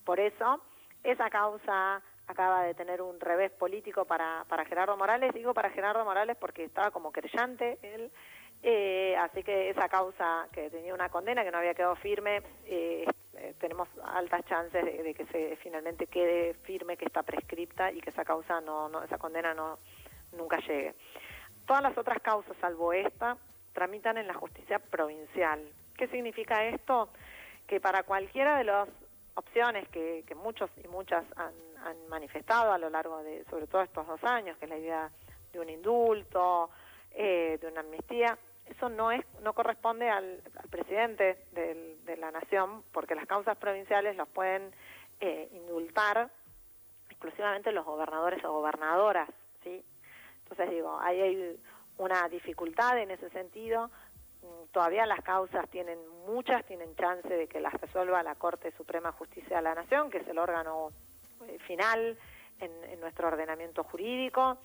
por 0.04 0.19
eso. 0.19 0.62
Esa 1.04 1.30
causa 1.30 2.01
acaba 2.28 2.63
de 2.63 2.73
tener 2.73 3.01
un 3.01 3.19
revés 3.19 3.51
político 3.51 4.06
para, 4.06 4.45
para 4.49 4.65
Gerardo 4.65 4.97
Morales. 4.97 5.34
Digo 5.34 5.54
para 5.54 5.69
Gerardo 5.69 6.04
Morales 6.04 6.36
porque 6.38 6.63
estaba 6.63 6.91
como 6.91 7.12
creyente 7.12 7.78
él 7.84 8.12
eh, 8.67 9.15
así 9.17 9.43
que 9.43 9.69
esa 9.69 9.88
causa 9.89 10.47
que 10.51 10.71
tenía 10.71 10.93
una 10.93 11.10
condena 11.10 11.43
que 11.43 11.51
no 11.51 11.60
había 11.60 11.75
quedado 11.75 11.95
firme, 11.97 12.41
eh, 12.65 13.06
eh, 13.38 13.56
tenemos 13.60 13.88
altas 14.04 14.45
chances 14.45 14.84
de, 14.84 15.13
que 15.13 15.26
se 15.28 15.56
finalmente 15.58 16.08
quede 16.08 16.54
firme 16.63 16.98
que 16.98 17.06
está 17.06 17.24
prescripta 17.24 17.91
y 17.91 18.02
que 18.02 18.10
esa 18.10 18.26
causa 18.26 18.62
no, 18.62 18.89
no 18.89 19.04
esa 19.04 19.17
condena 19.17 19.54
no 19.54 19.80
nunca 20.34 20.60
llegue. 20.60 20.95
Todas 21.65 21.82
las 21.82 21.98
otras 21.98 22.21
causas, 22.21 22.56
salvo 22.62 22.93
esta, 22.93 23.38
tramitan 23.74 24.17
en 24.17 24.28
la 24.28 24.34
justicia 24.34 24.80
provincial. 24.80 25.62
¿Qué 25.98 26.08
significa 26.08 26.65
esto? 26.65 27.10
Que 27.67 27.80
para 27.80 28.04
cualquiera 28.04 28.58
de 28.58 28.65
las 28.65 28.89
opciones 29.36 29.88
que, 29.89 30.24
que 30.28 30.36
muchos 30.36 30.69
y 30.84 30.88
muchas 30.88 31.26
han, 31.36 31.54
han 31.84 32.08
manifestado 32.08 32.71
a 32.71 32.78
lo 32.78 32.89
largo 32.89 33.24
de, 33.24 33.43
sobre 33.50 33.67
todo 33.67 33.82
estos 33.82 34.08
dos 34.08 34.24
años, 34.24 34.58
que 34.58 34.65
es 34.65 34.69
la 34.69 34.78
idea 34.78 35.12
de 35.52 35.60
un 35.60 35.69
indulto, 35.69 36.69
eh, 37.12 37.58
de 37.62 37.67
una 37.67 37.80
amnistía, 37.82 38.38
eso 38.65 38.89
no 38.89 39.12
es 39.12 39.23
no 39.41 39.54
corresponde 39.54 40.10
al, 40.10 40.41
presidente 40.69 41.38
de 41.54 42.17
la 42.17 42.32
nación 42.32 42.84
porque 42.91 43.15
las 43.15 43.28
causas 43.28 43.58
provinciales 43.58 44.15
las 44.15 44.28
pueden 44.28 44.73
eh, 45.19 45.49
indultar 45.54 46.30
exclusivamente 47.10 47.71
los 47.71 47.86
gobernadores 47.86 48.43
o 48.43 48.51
gobernadoras 48.51 49.30
sí 49.63 49.84
entonces 50.43 50.69
digo 50.69 50.99
ahí 50.99 51.21
hay 51.21 51.60
una 51.97 52.28
dificultad 52.30 52.97
en 52.99 53.12
ese 53.12 53.30
sentido. 53.30 53.89
Mm, 54.41 54.71
todavía 54.71 55.06
las 55.06 55.21
causas 55.21 55.67
tienen 55.69 55.97
muchas 56.28 56.65
tienen 56.65 56.95
chance 56.95 57.28
de 57.28 57.47
que 57.47 57.60
las 57.60 57.73
resuelva 57.73 58.23
la 58.23 58.36
Corte 58.36 58.71
Suprema 58.78 59.12
de 59.12 59.17
Justicia 59.17 59.58
de 59.58 59.63
la 59.63 59.75
Nación 59.75 60.10
que 60.10 60.19
es 60.19 60.28
el 60.28 60.38
órgano 60.38 60.91
eh, 61.47 61.58
final 61.60 62.17
en, 62.60 62.99
nuestro 62.99 63.28
ordenamiento 63.28 63.84
jurídico 63.84 64.58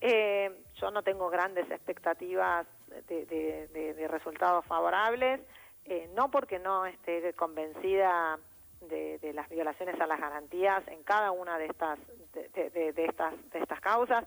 eh, 0.00 0.62
yo 0.80 0.90
no 0.90 1.02
tengo 1.02 1.28
grandes 1.28 1.70
expectativas 1.70 2.66
de, 3.08 4.06
resultados 4.08 4.64
favorables, 4.66 5.40
eh, 5.84 6.08
no 6.14 6.30
porque 6.30 6.58
no 6.58 6.86
esté 6.86 7.32
convencida 7.34 8.38
de, 8.80 9.32
las 9.34 9.48
violaciones 9.48 10.00
a 10.00 10.06
las 10.06 10.20
garantías 10.20 10.86
en 10.88 11.02
cada 11.02 11.32
una 11.32 11.58
de 11.58 11.66
estas 11.66 11.98
de, 12.32 12.92
estas 12.96 13.50
de 13.50 13.58
estas 13.58 13.80
causas. 13.80 14.24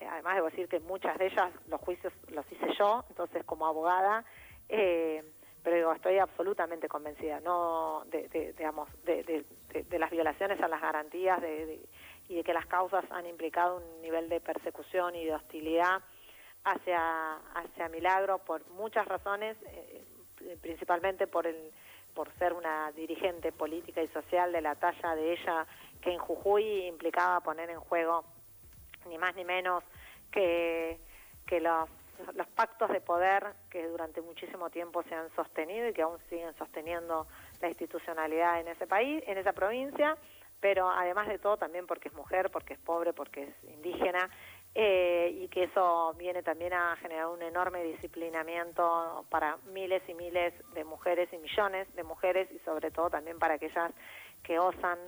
Eh, 0.00 0.06
además 0.06 0.34
debo 0.34 0.50
decir 0.50 0.68
que 0.68 0.80
muchas 0.80 1.16
de 1.18 1.26
ellas 1.26 1.52
los 1.68 1.80
juicios 1.80 2.12
los 2.28 2.50
hice 2.50 2.74
yo, 2.78 3.04
entonces 3.08 3.44
como 3.44 3.66
abogada. 3.66 4.24
Eh, 4.68 5.22
pero 5.62 5.76
digo, 5.76 5.92
estoy 5.92 6.18
absolutamente 6.18 6.88
convencida, 6.88 7.38
no 7.40 8.02
de, 8.06 8.52
digamos, 8.58 8.88
de, 9.04 9.44
las 9.98 10.10
violaciones 10.10 10.60
a 10.60 10.66
las 10.66 10.80
garantías 10.80 11.40
y 12.32 12.36
de 12.36 12.44
que 12.44 12.54
las 12.54 12.64
causas 12.64 13.04
han 13.10 13.26
implicado 13.26 13.76
un 13.76 14.00
nivel 14.00 14.30
de 14.30 14.40
persecución 14.40 15.14
y 15.14 15.26
de 15.26 15.34
hostilidad 15.34 16.00
hacia, 16.64 17.34
hacia 17.54 17.90
Milagro 17.90 18.38
por 18.38 18.66
muchas 18.70 19.06
razones, 19.06 19.58
eh, 19.66 20.02
principalmente 20.62 21.26
por, 21.26 21.46
el, 21.46 21.70
por 22.14 22.32
ser 22.38 22.54
una 22.54 22.90
dirigente 22.92 23.52
política 23.52 24.02
y 24.02 24.08
social 24.08 24.50
de 24.50 24.62
la 24.62 24.76
talla 24.76 25.14
de 25.14 25.32
ella, 25.34 25.66
que 26.00 26.10
en 26.10 26.18
Jujuy 26.18 26.86
implicaba 26.86 27.40
poner 27.40 27.68
en 27.68 27.80
juego 27.80 28.24
ni 29.10 29.18
más 29.18 29.36
ni 29.36 29.44
menos 29.44 29.84
que, 30.30 30.98
que 31.46 31.60
los, 31.60 31.86
los 32.34 32.46
pactos 32.48 32.88
de 32.88 33.02
poder 33.02 33.44
que 33.68 33.86
durante 33.88 34.22
muchísimo 34.22 34.70
tiempo 34.70 35.02
se 35.02 35.14
han 35.14 35.28
sostenido 35.36 35.86
y 35.86 35.92
que 35.92 36.00
aún 36.00 36.18
siguen 36.30 36.56
sosteniendo 36.56 37.26
la 37.60 37.68
institucionalidad 37.68 38.58
en 38.58 38.68
ese 38.68 38.86
país, 38.86 39.22
en 39.26 39.36
esa 39.36 39.52
provincia, 39.52 40.16
pero 40.62 40.88
además 40.88 41.26
de 41.26 41.40
todo 41.40 41.56
también 41.56 41.88
porque 41.88 42.08
es 42.08 42.14
mujer, 42.14 42.48
porque 42.50 42.74
es 42.74 42.78
pobre, 42.78 43.12
porque 43.12 43.42
es 43.42 43.70
indígena 43.74 44.30
eh, 44.76 45.36
y 45.42 45.48
que 45.48 45.64
eso 45.64 46.14
viene 46.16 46.44
también 46.44 46.72
a 46.72 46.96
generar 46.96 47.26
un 47.26 47.42
enorme 47.42 47.82
disciplinamiento 47.82 49.26
para 49.28 49.56
miles 49.72 50.02
y 50.08 50.14
miles 50.14 50.54
de 50.72 50.84
mujeres 50.84 51.28
y 51.32 51.38
millones 51.38 51.92
de 51.96 52.04
mujeres 52.04 52.48
y 52.52 52.60
sobre 52.60 52.92
todo 52.92 53.10
también 53.10 53.40
para 53.40 53.54
aquellas 53.54 53.92
que 54.44 54.60
osan 54.60 54.98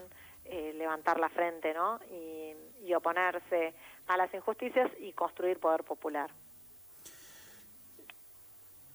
eh, 0.43 0.73
levantar 0.75 1.21
la 1.21 1.29
frente 1.29 1.73
¿no? 1.73 2.01
y, 2.11 2.53
y 2.85 2.93
oponerse 2.93 3.73
a 4.07 4.17
las 4.17 4.31
injusticias 4.33 4.91
y 4.99 5.13
construir 5.13 5.61
poder 5.61 5.85
popular. 5.85 6.29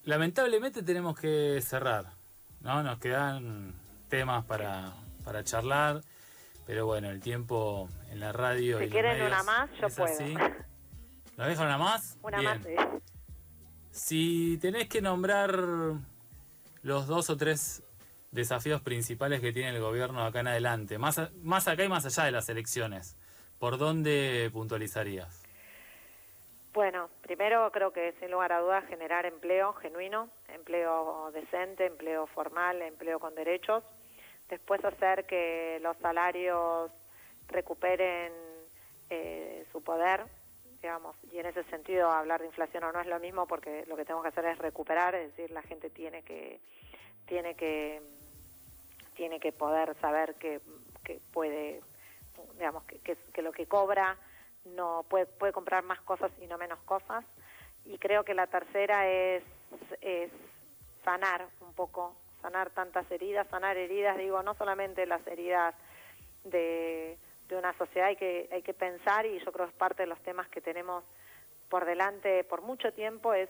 Lamentablemente 0.05 0.83
tenemos 0.83 1.19
que 1.19 1.59
cerrar, 1.63 2.05
¿no? 2.61 2.83
Nos 2.83 2.99
quedan 2.99 3.75
temas 4.09 4.45
para, 4.45 4.93
para 5.25 5.43
charlar, 5.43 6.03
pero 6.71 6.87
bueno, 6.87 7.11
el 7.11 7.19
tiempo 7.21 7.89
en 8.13 8.21
la 8.21 8.31
radio. 8.31 8.79
Si 8.79 8.85
y 8.85 8.91
quieren 8.91 9.15
medios 9.19 9.27
una 9.33 9.43
más, 9.43 9.71
yo 9.73 9.89
puedo. 9.89 10.05
así. 10.05 10.35
¿Nos 11.37 11.49
dejan 11.49 11.67
una 11.67 11.79
más? 11.79 12.17
Una 12.23 12.39
Bien. 12.39 12.51
más. 12.59 12.65
sí. 12.65 12.75
Si 13.91 14.59
tenés 14.59 14.89
que 14.89 15.03
nombrar 15.03 15.53
los 16.83 17.07
dos 17.09 17.29
o 17.29 17.37
tres 17.37 17.83
desafíos 18.31 18.83
principales 18.83 19.41
que 19.41 19.53
tiene 19.53 19.71
el 19.71 19.81
gobierno 19.81 20.25
acá 20.25 20.39
en 20.41 20.47
adelante, 20.47 20.97
más, 20.97 21.19
a- 21.19 21.31
más 21.43 21.67
acá 21.67 21.83
y 21.83 21.89
más 21.89 22.07
allá 22.07 22.23
de 22.27 22.31
las 22.31 22.49
elecciones, 22.49 23.17
¿por 23.59 23.77
dónde 23.77 24.49
puntualizarías? 24.53 25.43
Bueno, 26.73 27.11
primero 27.23 27.69
creo 27.73 27.93
que 27.93 28.15
sin 28.21 28.31
lugar 28.31 28.53
a 28.53 28.61
dudas 28.61 28.85
generar 28.87 29.27
empleo 29.27 29.73
genuino, 29.73 30.31
empleo 30.55 31.33
decente, 31.33 31.87
empleo 31.87 32.29
formal, 32.29 32.81
empleo 32.83 33.19
con 33.19 33.35
derechos. 33.35 33.83
Después 34.51 34.85
hacer 34.85 35.27
que 35.27 35.79
los 35.81 35.97
salarios 35.99 36.91
recuperen 37.47 38.33
eh, 39.09 39.65
su 39.71 39.83
poder, 39.83 40.27
digamos, 40.83 41.17
y 41.33 41.39
en 41.39 41.47
ese 41.47 41.63
sentido 41.65 42.11
hablar 42.11 42.41
de 42.41 42.47
inflación 42.47 42.83
o 42.85 42.93
no 42.93 43.01
es 43.01 43.07
lo 43.07 43.21
mismo 43.21 43.47
porque 43.47 43.85
lo 43.87 43.97
que 43.97 44.05
tenemos 44.05 44.25
que 44.25 44.31
hacer 44.31 44.45
es 44.47 44.59
recuperar, 44.59 45.15
es 45.15 45.35
decir, 45.35 45.53
la 45.53 45.63
gente 45.63 45.89
tiene 45.89 46.23
que 46.23 46.61
tiene 47.27 47.55
que 47.55 48.03
tiene 49.15 49.39
que 49.39 49.53
poder 49.53 49.95
saber 50.01 50.35
que, 50.37 50.61
que 51.05 51.21
puede, 51.33 51.83
digamos, 52.55 52.83
que, 52.85 53.43
lo 53.43 53.53
que 53.53 53.67
cobra 53.67 54.17
no 54.65 55.05
puede, 55.09 55.27
puede 55.27 55.53
comprar 55.53 55.85
más 55.85 56.01
cosas 56.01 56.33
y 56.41 56.47
no 56.47 56.59
menos 56.59 56.79
cosas. 56.81 57.25
Y 57.85 57.99
creo 57.99 58.25
que 58.25 58.35
la 58.35 58.47
tercera 58.47 59.09
es 59.09 59.43
sanar 61.05 61.47
un 61.61 61.75
poco, 61.75 62.15
sanar 62.43 62.71
tantas 62.71 63.11
heridas, 63.11 63.47
sanar 63.49 63.77
heridas, 63.77 64.17
digo, 64.19 64.43
no 64.43 64.55
solamente 64.55 65.07
las 65.07 65.27
heridas 65.27 65.75
de, 66.45 67.19
de 67.49 67.57
una 67.57 67.77
sociedad, 67.77 68.09
hay 68.09 68.17
que, 68.17 68.49
hay 68.53 68.63
que 68.63 68.75
pensar, 68.75 69.27
y 69.27 69.39
yo 69.39 69.53
creo 69.53 69.67
que 69.67 69.73
es 69.73 69.79
parte 69.79 70.03
de 70.03 70.07
los 70.07 70.21
temas 70.21 70.49
que 70.49 70.61
tenemos 70.61 71.05
por 71.69 71.85
delante 71.85 72.45
por 72.45 72.63
mucho 72.63 72.93
tiempo, 72.93 73.33
es 73.33 73.49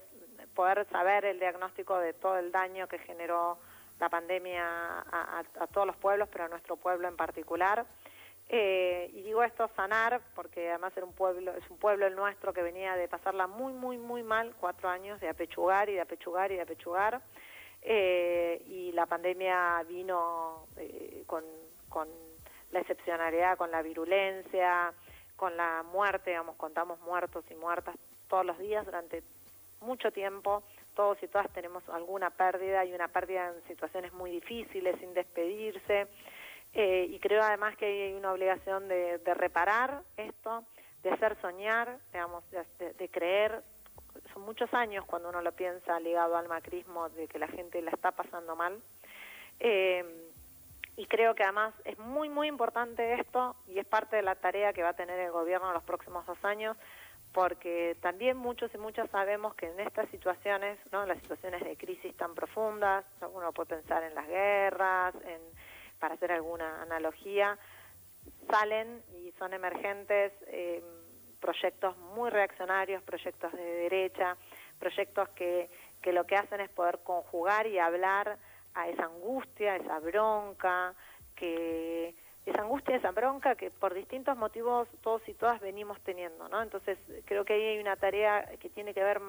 poder 0.55 0.87
saber 0.91 1.25
el 1.25 1.39
diagnóstico 1.39 1.99
de 1.99 2.13
todo 2.13 2.39
el 2.39 2.53
daño 2.53 2.89
que 2.89 2.99
generó 2.99 3.59
la 3.99 4.09
pandemia 4.09 4.65
a, 5.11 5.45
todos 5.73 5.87
los 5.87 5.97
pueblos, 5.97 6.29
pero 6.33 6.45
a 6.45 6.49
nuestro 6.49 6.77
pueblo 6.77 7.09
en 7.09 7.17
particular. 7.17 7.87
Eh, 8.49 9.11
y 9.15 9.23
digo 9.23 9.45
esto 9.45 9.71
sanar 9.77 10.21
porque 10.35 10.71
además 10.71 10.93
era 10.97 11.07
un 11.07 11.13
pueblo, 11.13 11.53
es 11.53 11.71
un 11.71 11.79
pueblo 11.79 12.07
el 12.07 12.17
nuestro 12.17 12.53
que 12.53 12.63
venía 12.63 12.97
de 12.97 13.07
pasarla 13.07 13.47
muy, 13.47 13.73
muy, 13.73 13.97
muy 13.97 14.23
mal, 14.25 14.55
cuatro 14.59 14.89
años 14.89 15.21
de 15.21 15.29
apechugar 15.29 15.89
y 15.89 15.95
de 15.95 16.01
apechugar 16.01 16.51
y 16.51 16.57
de 16.57 16.63
apechugar. 16.63 17.21
Eh, 17.83 18.63
y 18.67 18.93
la 18.93 19.07
pandemia 19.07 19.83
vino 19.89 20.67
eh, 20.77 21.25
con, 21.27 21.45
con 21.89 22.09
la 22.73 22.81
excepcionalidad, 22.81 23.57
con 23.57 23.71
la 23.71 23.83
virulencia, 23.83 24.93
con 25.37 25.57
la 25.57 25.83
muerte, 25.83 26.31
digamos, 26.31 26.57
contamos 26.57 27.01
muertos 27.01 27.45
y 27.51 27.55
muertas 27.55 27.97
todos 28.29 28.45
los 28.45 28.59
días 28.59 28.85
durante 28.85 29.23
mucho 29.81 30.13
tiempo. 30.13 30.63
Todos 30.95 31.23
y 31.23 31.29
todas 31.29 31.49
tenemos 31.53 31.89
alguna 31.89 32.31
pérdida 32.31 32.85
y 32.85 32.93
una 32.93 33.09
pérdida 33.09 33.49
en 33.49 33.63
situaciones 33.69 34.13
muy 34.13 34.31
difíciles, 34.33 34.99
sin 34.99 35.15
despedirse. 35.15 36.09
Eh, 36.75 37.07
y 37.09 37.19
creo 37.21 37.43
además 37.43 37.77
que 37.77 37.87
hay 37.87 38.13
una 38.13 38.33
obligación 38.33 38.87
de, 38.89 39.19
de 39.19 39.35
reparar 39.35 40.03
esto, 40.17 40.65
de 41.03 41.11
hacer 41.11 41.41
soñar, 41.41 41.99
digamos, 42.13 42.49
de, 42.51 42.65
de- 42.79 42.93
de 42.93 43.09
creer. 43.09 43.63
Son 44.33 44.43
muchos 44.43 44.73
años 44.75 45.05
cuando 45.07 45.29
uno 45.29 45.43
lo 45.43 45.53
piensa 45.53 45.99
ligado 46.01 46.37
al 46.37 46.49
macrismo, 46.49 47.09
de 47.11 47.29
que 47.29 47.39
la 47.39 47.49
gente 47.49 47.83
la 47.83 47.91
está 47.91 48.13
pasando 48.13 48.57
mal. 48.57 48.81
Eh, 49.59 50.31
y 50.97 51.07
creo 51.07 51.35
que 51.35 51.45
además 51.45 51.73
es 51.85 51.99
muy, 51.99 52.29
muy 52.29 52.49
importante 52.49 53.15
esto 53.15 53.57
y 53.67 53.79
es 53.79 53.87
parte 53.87 54.17
de 54.17 54.23
la 54.23 54.35
tarea 54.35 54.73
que 54.73 54.83
va 54.83 54.91
a 54.91 54.97
tener 54.97 55.19
el 55.19 55.31
gobierno 55.31 55.69
en 55.69 55.75
los 55.75 55.83
próximos 55.85 56.27
dos 56.27 56.37
años, 56.45 56.77
porque 57.33 57.97
también 58.01 58.37
muchos 58.37 58.71
y 58.75 58.79
muchas 58.79 59.09
sabemos 59.11 59.55
que 59.55 59.67
en 59.67 59.81
estas 59.81 60.09
situaciones, 60.11 60.79
¿no? 60.93 61.07
las 61.07 61.19
situaciones 61.21 61.63
de 61.65 61.77
crisis 61.77 62.15
tan 62.17 62.35
profundas, 62.35 63.05
uno 63.33 63.53
puede 63.53 63.77
pensar 63.77 64.03
en 64.03 64.15
las 64.15 64.27
guerras, 64.27 65.15
en, 65.25 65.41
para 65.99 66.15
hacer 66.15 66.33
alguna 66.33 66.83
analogía, 66.83 67.59
salen 68.51 69.03
y 69.15 69.33
son 69.39 69.55
emergentes 69.55 70.33
eh, 70.49 70.83
proyectos 71.41 71.97
muy 71.97 72.31
reaccionarios, 72.31 73.03
proyectos 73.03 73.53
de 73.53 73.63
derecha, 73.63 74.37
proyectos 74.79 75.29
que, 75.31 75.71
que 76.03 76.13
lo 76.13 76.27
que 76.27 76.37
hacen 76.37 76.61
es 76.61 76.71
poder 76.71 77.01
conjugar 77.03 77.67
y 77.67 77.79
hablar 77.79 78.39
a 78.75 78.89
esa 78.89 79.05
angustia, 79.05 79.77
esa 79.77 79.99
bronca, 79.99 80.95
que 81.35 82.15
esa 82.47 82.63
angustia, 82.63 82.97
esa 82.97 83.11
bronca 83.11 83.55
que 83.55 83.71
por 83.71 83.95
distintos 83.95 84.37
motivos 84.37 84.89
todos 85.03 85.27
y 85.29 85.35
todas 85.35 85.61
venimos 85.61 86.01
teniendo, 86.01 86.49
¿no? 86.49 86.63
Entonces 86.63 86.99
creo 87.25 87.45
que 87.45 87.55
ahí 87.55 87.63
hay 87.63 87.79
una 87.79 87.97
tarea 87.97 88.45
que 88.59 88.71
tiene 88.71 88.95
que 88.95 89.03
ver, 89.03 89.21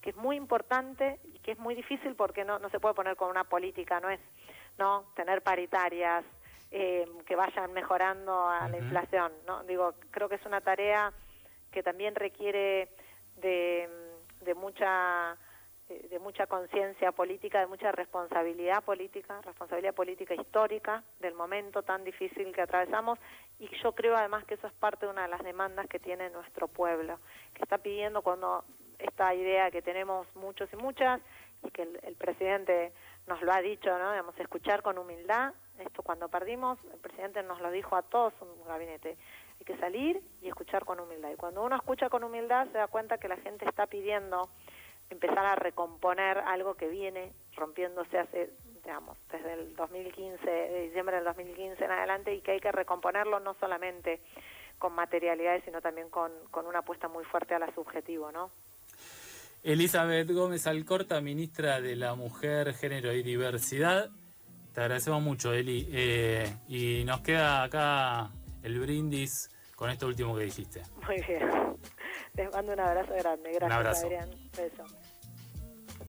que 0.00 0.10
es 0.10 0.16
muy 0.16 0.36
importante 0.36 1.20
y 1.24 1.38
que 1.40 1.52
es 1.52 1.58
muy 1.58 1.74
difícil 1.74 2.14
porque 2.14 2.44
no, 2.44 2.58
no 2.58 2.70
se 2.70 2.80
puede 2.80 2.94
poner 2.94 3.16
con 3.16 3.30
una 3.30 3.44
política, 3.44 4.00
no 4.00 4.10
es, 4.10 4.20
no, 4.78 5.04
tener 5.14 5.42
paritarias, 5.42 6.24
eh, 6.70 7.06
que 7.26 7.36
vayan 7.36 7.72
mejorando 7.72 8.48
a 8.48 8.68
la 8.68 8.76
inflación, 8.76 9.32
¿no? 9.46 9.62
Digo, 9.64 9.94
creo 10.10 10.28
que 10.28 10.34
es 10.34 10.44
una 10.46 10.60
tarea 10.60 11.12
que 11.70 11.82
también 11.82 12.14
requiere 12.14 12.88
de, 13.36 13.88
mucha 14.56 15.36
de 15.88 16.18
mucha 16.18 16.46
conciencia 16.46 17.12
política, 17.12 17.60
de 17.60 17.66
mucha 17.66 17.92
responsabilidad 17.92 18.82
política, 18.82 19.40
responsabilidad 19.42 19.94
política 19.94 20.34
histórica 20.34 21.04
del 21.20 21.34
momento 21.34 21.82
tan 21.82 22.02
difícil 22.02 22.52
que 22.52 22.62
atravesamos 22.62 23.20
y 23.60 23.68
yo 23.82 23.92
creo 23.92 24.16
además 24.16 24.44
que 24.46 24.54
eso 24.54 24.66
es 24.66 24.72
parte 24.72 25.06
de 25.06 25.12
una 25.12 25.22
de 25.22 25.28
las 25.28 25.44
demandas 25.44 25.86
que 25.86 26.00
tiene 26.00 26.28
nuestro 26.30 26.66
pueblo, 26.66 27.20
que 27.54 27.62
está 27.62 27.78
pidiendo 27.78 28.22
cuando 28.22 28.64
esta 28.98 29.32
idea 29.34 29.70
que 29.70 29.80
tenemos 29.80 30.26
muchos 30.34 30.72
y 30.72 30.76
muchas 30.76 31.20
y 31.62 31.70
que 31.70 31.82
el, 31.82 32.00
el 32.02 32.16
presidente 32.16 32.92
nos 33.26 33.42
lo 33.42 33.52
ha 33.52 33.60
dicho, 33.60 33.96
¿no? 33.98 34.10
Digamos, 34.10 34.38
escuchar 34.38 34.82
con 34.82 34.98
humildad, 34.98 35.52
esto 35.78 36.02
cuando 36.02 36.28
perdimos, 36.28 36.78
el 36.92 36.98
presidente 37.00 37.42
nos 37.42 37.60
lo 37.60 37.70
dijo 37.70 37.96
a 37.96 38.02
todos 38.02 38.32
un 38.40 38.66
gabinete, 38.66 39.16
hay 39.58 39.64
que 39.64 39.76
salir 39.78 40.22
y 40.42 40.48
escuchar 40.48 40.84
con 40.84 41.00
humildad. 41.00 41.30
Y 41.30 41.36
cuando 41.36 41.62
uno 41.62 41.76
escucha 41.76 42.08
con 42.08 42.24
humildad 42.24 42.66
se 42.72 42.78
da 42.78 42.88
cuenta 42.88 43.18
que 43.18 43.28
la 43.28 43.36
gente 43.36 43.64
está 43.66 43.86
pidiendo 43.86 44.48
empezar 45.10 45.44
a 45.46 45.54
recomponer 45.54 46.38
algo 46.38 46.74
que 46.74 46.88
viene 46.88 47.32
rompiéndose 47.54 48.18
hace, 48.18 48.50
digamos, 48.84 49.16
desde 49.30 49.52
el 49.54 49.76
2015, 49.76 50.50
de 50.50 50.82
diciembre 50.82 51.16
del 51.16 51.24
2015 51.24 51.84
en 51.84 51.90
adelante 51.90 52.34
y 52.34 52.40
que 52.40 52.52
hay 52.52 52.60
que 52.60 52.72
recomponerlo 52.72 53.40
no 53.40 53.54
solamente 53.60 54.20
con 54.78 54.92
materialidades, 54.92 55.64
sino 55.64 55.80
también 55.80 56.10
con, 56.10 56.32
una 56.66 56.80
apuesta 56.80 57.08
muy 57.08 57.24
fuerte 57.24 57.54
a 57.54 57.58
la 57.58 57.72
subjetivo, 57.74 58.30
¿no? 58.32 58.50
Elizabeth 59.62 60.30
Gómez 60.30 60.66
Alcorta, 60.66 61.20
ministra 61.20 61.80
de 61.80 61.96
la 61.96 62.14
Mujer, 62.14 62.74
Género 62.74 63.12
y 63.12 63.22
Diversidad. 63.22 64.10
Te 64.74 64.80
agradecemos 64.80 65.22
mucho, 65.22 65.52
Eli. 65.52 65.88
Eh, 65.90 66.56
y 66.68 67.02
nos 67.04 67.20
queda 67.22 67.64
acá 67.64 68.30
el 68.66 68.80
brindis 68.80 69.48
con 69.76 69.90
esto 69.90 70.06
último 70.08 70.36
que 70.36 70.44
dijiste. 70.44 70.82
Muy 71.06 71.22
bien. 71.22 71.48
Les 72.34 72.52
mando 72.52 72.72
un 72.72 72.80
abrazo 72.80 73.14
grande. 73.14 73.52
Gracias, 73.52 73.72
abrazo. 73.72 74.06
Adrián. 74.06 74.30
Beso. 74.56 74.84